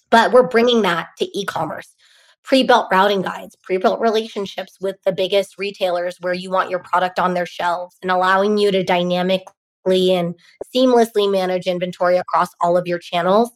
But 0.10 0.32
we're 0.32 0.47
bringing 0.47 0.82
that 0.84 1.10
to 1.19 1.38
e 1.38 1.45
commerce. 1.45 1.95
Pre 2.43 2.63
built 2.63 2.88
routing 2.91 3.21
guides, 3.21 3.56
pre 3.63 3.78
built 3.78 3.99
relationships 3.99 4.78
with 4.82 4.97
the 5.06 5.12
biggest 5.12 5.58
retailers 5.58 6.17
where 6.19 6.34
you 6.34 6.52
want 6.52 6.69
your 6.69 6.80
product 6.80 7.17
on 7.17 7.34
their 7.34 7.45
shelves 7.45 7.97
and 8.02 8.12
allowing 8.12 8.58
you 8.58 8.69
to 8.71 8.84
dynamically 8.84 9.54
and 9.85 10.35
seamlessly 10.75 11.31
manage 11.31 11.67
inventory 11.67 12.17
across 12.17 12.49
all 12.61 12.77
of 12.77 12.87
your 12.87 12.99
channels 12.99 13.51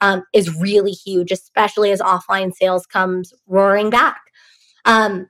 um, 0.00 0.24
is 0.32 0.54
really 0.56 0.90
huge, 0.90 1.30
especially 1.30 1.92
as 1.92 2.00
offline 2.00 2.52
sales 2.52 2.86
comes 2.86 3.32
roaring 3.46 3.90
back. 3.90 4.20
Um, 4.84 5.28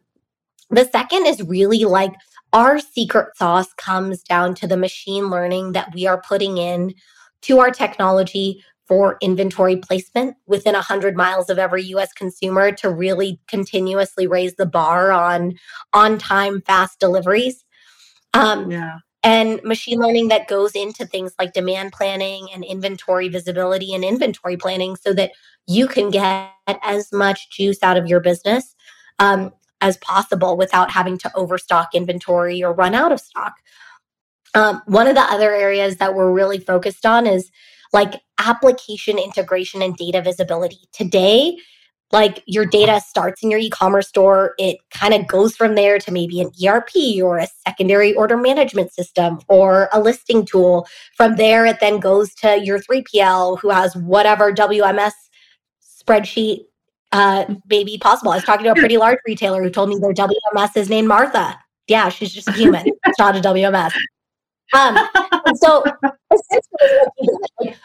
the 0.71 0.87
second 0.87 1.27
is 1.27 1.43
really 1.43 1.85
like 1.85 2.13
our 2.53 2.79
secret 2.79 3.37
sauce 3.37 3.73
comes 3.75 4.23
down 4.23 4.55
to 4.57 4.67
the 4.67 4.77
machine 4.77 5.31
learning 5.31 5.73
that 5.73 5.95
we 5.95 6.07
are 6.07 6.21
putting 6.21 6.59
in 6.59 6.95
to 7.43 7.59
our 7.59 7.71
technology 7.71 8.63
for 8.87 9.17
inventory 9.21 9.77
placement 9.77 10.37
within 10.47 10.75
100 10.75 11.17
miles 11.17 11.49
of 11.49 11.59
every 11.59 11.85
US 11.85 12.13
consumer 12.13 12.73
to 12.73 12.91
really 12.91 13.41
continuously 13.49 14.27
raise 14.27 14.55
the 14.57 14.67
bar 14.67 15.13
on 15.13 15.55
on 15.93 16.19
time 16.19 16.63
fast 16.63 16.99
deliveries. 16.99 17.65
Um, 18.35 18.71
yeah 18.71 18.99
and 19.23 19.63
machine 19.63 20.01
learning 20.01 20.29
that 20.29 20.49
goes 20.49 20.73
into 20.73 21.07
things 21.07 21.33
like 21.39 21.53
demand 21.53 21.93
planning 21.93 22.49
and 22.53 22.65
inventory 22.65 23.29
visibility 23.29 23.95
and 23.95 24.05
inventory 24.05 24.57
planning 24.57 24.97
so 24.97 25.13
that 25.13 25.31
you 25.67 25.87
can 25.87 26.11
get 26.11 26.51
as 26.83 27.13
much 27.13 27.51
juice 27.51 27.83
out 27.83 27.97
of 27.97 28.07
your 28.07 28.21
business 28.21 28.75
um, 29.21 29.53
as 29.81 29.97
possible 29.99 30.57
without 30.57 30.91
having 30.91 31.17
to 31.19 31.31
overstock 31.37 31.95
inventory 31.95 32.63
or 32.63 32.73
run 32.73 32.95
out 32.95 33.13
of 33.13 33.21
stock. 33.21 33.55
Um, 34.55 34.83
one 34.87 35.07
of 35.07 35.15
the 35.15 35.23
other 35.23 35.55
areas 35.55 35.97
that 35.97 36.15
we're 36.15 36.33
really 36.33 36.59
focused 36.59 37.07
on 37.07 37.27
is 37.27 37.51
like 37.93 38.15
application 38.39 39.19
integration 39.19 39.83
and 39.83 39.97
data 39.97 40.21
visibility. 40.21 40.81
Today, 40.93 41.57
like 42.13 42.43
your 42.47 42.67
data 42.67 43.01
starts 43.01 43.43
in 43.43 43.51
your 43.51 43.59
e-commerce 43.59 44.09
store 44.09 44.55
it 44.59 44.77
kind 44.91 45.15
of 45.15 45.27
goes 45.27 45.57
from 45.57 45.75
there 45.75 45.99
to 45.99 46.13
maybe 46.13 46.41
an 46.41 46.51
erp 46.65 46.91
or 47.23 47.39
a 47.39 47.49
secondary 47.67 48.15
order 48.15 48.37
management 48.37 48.93
system 48.93 49.41
or 49.49 49.89
a 49.93 50.01
listing 50.01 50.45
tool. 50.45 50.87
From 51.17 51.37
there 51.37 51.67
it 51.67 51.81
then 51.81 51.99
goes 51.99 52.35
to 52.37 52.63
your 52.63 52.79
3pl 52.79 53.59
who 53.59 53.71
has 53.71 53.97
whatever 53.97 54.53
wms 54.53 55.13
spreadsheet 55.83 56.67
uh, 57.15 57.45
maybe 57.69 57.99
possible. 57.99 58.33
I 58.33 58.37
was 58.37 58.45
talking 58.45 58.65
to 58.65 58.73
a 58.73 58.75
pretty 58.75 58.97
large 58.97 59.19
retailer 59.27 59.63
who 59.63 59.71
told 59.71 59.89
me 59.89 59.99
their 59.99 60.15
wms 60.15 60.77
is 60.77 60.89
named 60.89 61.09
martha. 61.09 61.59
Yeah 61.89 62.09
she's 62.09 62.33
just 62.33 62.49
a 62.49 62.53
human. 62.53 62.87
It's 62.87 63.19
not 63.19 63.37
a 63.37 63.41
wms 63.41 63.93
um, 64.73 64.99
so 65.57 65.85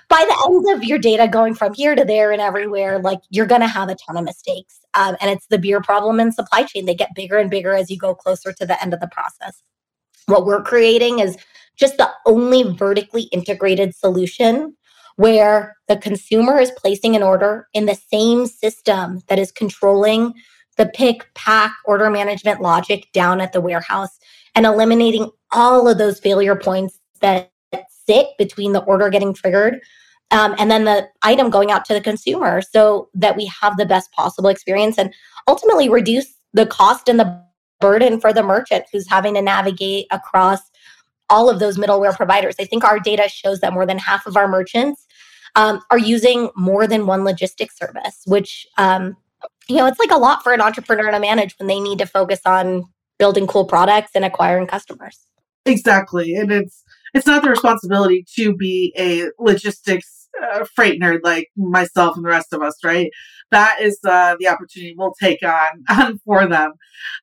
by 0.10 0.26
the 0.26 0.44
end 0.48 0.78
of 0.78 0.84
your 0.84 0.98
data 0.98 1.28
going 1.28 1.54
from 1.54 1.74
here 1.74 1.96
to 1.96 2.04
there 2.06 2.32
and 2.32 2.42
everywhere, 2.42 3.00
like 3.00 3.20
you're 3.30 3.46
going 3.46 3.62
to 3.62 3.68
have 3.68 3.90
a 3.90 3.96
ton 3.96 4.18
of 4.18 4.24
mistakes. 4.24 4.80
Um, 4.94 5.16
and 5.22 5.30
it's 5.30 5.48
the 5.48 5.58
beer 5.58 5.82
problem 5.82 6.20
in 6.20 6.32
supply 6.32 6.64
chain. 6.64 6.86
They 6.86 6.96
get 6.96 7.16
bigger 7.16 7.38
and 7.38 7.50
bigger 7.50 7.74
as 7.74 7.90
you 7.90 7.98
go 7.98 8.16
closer 8.16 8.54
to 8.54 8.66
the 8.66 8.82
end 8.82 8.94
of 8.94 9.00
the 9.00 9.08
process. 9.08 9.62
What 10.28 10.46
we're 10.46 10.64
creating 10.64 11.20
is 11.20 11.38
just 11.78 11.98
the 11.98 12.10
only 12.26 12.64
vertically 12.64 13.24
integrated 13.24 13.96
solution 13.96 14.76
where 15.16 15.76
the 15.88 15.98
consumer 15.98 16.60
is 16.60 16.72
placing 16.72 17.16
an 17.16 17.24
order 17.24 17.68
in 17.74 17.86
the 17.86 18.00
same 18.12 18.46
system 18.46 19.22
that 19.28 19.40
is 19.40 19.52
controlling 19.52 20.34
the 20.78 20.86
pick, 20.86 21.28
pack, 21.34 21.76
order 21.86 22.10
management 22.10 22.62
logic 22.62 23.08
down 23.14 23.42
at 23.42 23.52
the 23.52 23.62
warehouse 23.62 24.20
and 24.56 24.66
eliminating 24.66 25.30
all 25.52 25.88
of 25.88 25.98
those 25.98 26.20
failure 26.20 26.56
points 26.56 27.00
that 27.22 27.52
sit 28.08 28.28
between 28.38 28.74
the 28.74 28.84
order 28.84 29.10
getting 29.10 29.34
triggered 29.34 29.80
um, 30.32 30.56
and 30.58 30.70
then 30.70 30.84
the 30.84 31.08
item 31.22 31.50
going 31.50 31.72
out 31.72 31.86
to 31.86 31.94
the 31.94 32.02
consumer 32.02 32.62
so 32.62 33.10
that 33.14 33.38
we 33.38 33.46
have 33.62 33.78
the 33.78 33.86
best 33.86 34.12
possible 34.12 34.50
experience 34.50 34.98
and 34.98 35.14
ultimately 35.48 35.90
reduce 35.90 36.34
the 36.54 36.66
cost 36.66 37.08
and 37.08 37.20
the 37.20 37.44
burden 37.80 38.20
for 38.20 38.34
the 38.34 38.44
merchant 38.44 38.86
who's 38.92 39.08
having 39.08 39.36
to 39.36 39.42
navigate 39.42 40.08
across 40.12 40.60
all 41.30 41.50
of 41.50 41.60
those 41.60 41.78
middleware 41.78 42.16
providers. 42.16 42.56
I 42.60 42.66
think 42.66 42.84
our 42.84 43.00
data 43.00 43.30
shows 43.30 43.60
that 43.60 43.74
more 43.74 43.86
than 43.86 43.98
half 43.98 44.26
of 44.26 44.36
our 44.36 44.48
merchants 44.48 45.06
um, 45.56 45.82
are 45.92 45.98
using 45.98 46.50
more 46.56 46.88
than 46.88 47.06
one 47.06 47.24
logistics 47.24 47.78
service, 47.78 48.22
which 48.26 48.68
um, 48.78 49.16
you 49.68 49.78
know 49.78 49.86
it's 49.86 50.00
like 50.00 50.12
a 50.12 50.18
lot 50.18 50.44
for 50.44 50.54
an 50.54 50.62
entrepreneur 50.62 51.12
to 51.12 51.20
manage 51.20 51.56
when 51.60 51.68
they 51.68 51.80
need 51.80 52.00
to 52.00 52.06
focus 52.06 52.40
on 52.46 52.86
building 53.18 53.48
cool 53.48 53.66
products 53.66 54.12
and 54.16 54.26
acquiring 54.26 54.68
customers. 54.68 55.20
Exactly, 55.66 56.36
and 56.36 56.52
it's 56.52 56.84
it's 57.14 57.28
not 57.28 57.44
the 57.44 57.50
responsibility 57.50 58.26
to 58.36 58.56
be 58.56 58.94
a 58.98 59.30
logistics 59.40 60.18
uh, 60.42 60.66
freight 60.76 61.02
nerd 61.02 61.20
like 61.24 61.50
myself 61.56 62.16
and 62.16 62.26
the 62.26 62.30
rest 62.30 62.54
of 62.54 62.62
us, 62.62 62.76
right? 62.84 63.12
That 63.52 63.78
is 63.82 63.98
uh, 64.06 64.36
the 64.40 64.48
opportunity 64.48 64.94
we'll 64.98 65.16
take 65.22 65.42
on, 65.44 65.84
on 65.90 66.20
for 66.20 66.48
them. 66.48 66.74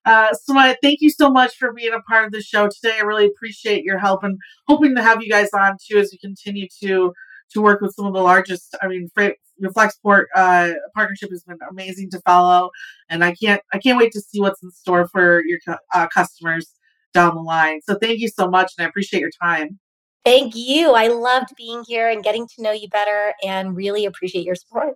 Uh, 0.04 0.32
Soumya, 0.32 0.76
thank 0.82 1.00
you 1.00 1.10
so 1.10 1.30
much 1.30 1.56
for 1.56 1.72
being 1.72 1.92
a 1.92 2.00
part 2.00 2.26
of 2.26 2.32
the 2.32 2.40
show 2.40 2.68
today. 2.68 2.96
I 2.98 3.02
really 3.02 3.26
appreciate 3.26 3.84
your 3.84 3.98
help 3.98 4.24
and 4.24 4.38
hoping 4.66 4.94
to 4.96 5.02
have 5.02 5.22
you 5.22 5.30
guys 5.30 5.50
on 5.54 5.76
too 5.86 5.98
as 5.98 6.10
we 6.12 6.18
continue 6.18 6.66
to 6.82 7.12
to 7.50 7.60
work 7.60 7.80
with 7.80 7.94
some 7.94 8.06
of 8.06 8.14
the 8.14 8.22
largest. 8.22 8.74
I 8.82 8.88
mean, 8.88 9.08
freight, 9.14 9.36
your 9.58 9.70
Flexport 9.72 10.24
uh, 10.34 10.72
partnership 10.94 11.30
has 11.30 11.44
been 11.44 11.58
amazing 11.70 12.10
to 12.10 12.20
follow, 12.26 12.70
and 13.08 13.22
I 13.22 13.34
can't 13.34 13.62
I 13.72 13.78
can't 13.78 13.98
wait 13.98 14.12
to 14.12 14.20
see 14.20 14.40
what's 14.40 14.62
in 14.62 14.70
store 14.70 15.08
for 15.08 15.42
your 15.44 15.58
uh, 15.94 16.08
customers 16.08 16.72
down 17.14 17.34
the 17.34 17.40
line. 17.40 17.80
So 17.82 17.96
thank 18.00 18.18
you 18.20 18.28
so 18.28 18.48
much, 18.48 18.72
and 18.76 18.84
I 18.84 18.88
appreciate 18.88 19.20
your 19.20 19.30
time. 19.42 19.78
Thank 20.24 20.54
you. 20.56 20.92
I 20.92 21.08
loved 21.08 21.50
being 21.56 21.84
here 21.86 22.08
and 22.08 22.22
getting 22.22 22.46
to 22.56 22.62
know 22.62 22.72
you 22.72 22.88
better 22.88 23.34
and 23.42 23.76
really 23.76 24.06
appreciate 24.06 24.44
your 24.44 24.54
support. 24.54 24.94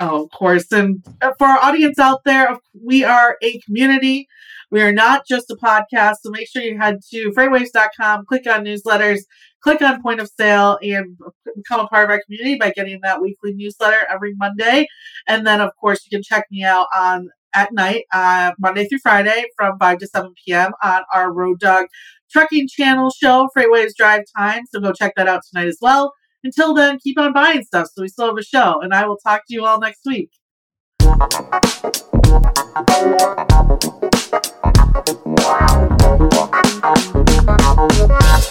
Oh, 0.00 0.24
of 0.24 0.30
course. 0.30 0.72
And 0.72 1.04
uh, 1.20 1.32
for 1.38 1.46
our 1.46 1.58
audience 1.58 1.98
out 1.98 2.24
there, 2.24 2.58
we 2.82 3.04
are 3.04 3.36
a 3.42 3.60
community. 3.60 4.26
We 4.70 4.80
are 4.80 4.92
not 4.92 5.26
just 5.28 5.50
a 5.50 5.56
podcast. 5.56 6.16
So 6.22 6.30
make 6.30 6.48
sure 6.48 6.62
you 6.62 6.78
head 6.78 7.00
to 7.10 7.30
freightwaves.com, 7.32 8.24
click 8.24 8.46
on 8.46 8.64
newsletters, 8.64 9.20
click 9.62 9.82
on 9.82 10.00
point 10.00 10.20
of 10.20 10.30
sale, 10.38 10.78
and 10.80 11.18
become 11.54 11.80
a 11.80 11.88
part 11.88 12.04
of 12.04 12.10
our 12.10 12.22
community 12.24 12.56
by 12.56 12.70
getting 12.70 13.00
that 13.02 13.20
weekly 13.20 13.52
newsletter 13.52 14.06
every 14.08 14.34
Monday. 14.36 14.86
And 15.28 15.46
then, 15.46 15.60
of 15.60 15.72
course, 15.78 16.06
you 16.06 16.16
can 16.16 16.22
check 16.22 16.46
me 16.50 16.64
out 16.64 16.86
on 16.96 17.28
at 17.54 17.72
night, 17.72 18.04
uh, 18.12 18.52
Monday 18.58 18.86
through 18.86 18.98
Friday 18.98 19.44
from 19.56 19.78
5 19.78 19.98
to 19.98 20.06
7 20.06 20.34
p.m. 20.44 20.72
on 20.82 21.02
our 21.14 21.32
Road 21.32 21.60
Dog 21.60 21.86
trucking 22.30 22.68
channel 22.68 23.10
show, 23.10 23.48
FreightWaves 23.56 23.94
Drive 23.96 24.22
Time. 24.36 24.62
So 24.72 24.80
go 24.80 24.92
check 24.92 25.14
that 25.16 25.28
out 25.28 25.42
tonight 25.50 25.68
as 25.68 25.78
well. 25.80 26.12
Until 26.42 26.74
then, 26.74 26.98
keep 26.98 27.18
on 27.18 27.32
buying 27.32 27.62
stuff 27.62 27.88
so 27.92 28.02
we 28.02 28.08
still 28.08 28.26
have 28.28 28.38
a 28.38 28.42
show. 28.42 28.80
And 28.80 28.94
I 28.94 29.06
will 29.06 29.18
talk 29.18 29.42
to 29.48 29.54
you 29.54 29.64
all 29.64 29.80
next 29.80 30.00
week. 30.06 30.30
Wow. 38.10 38.46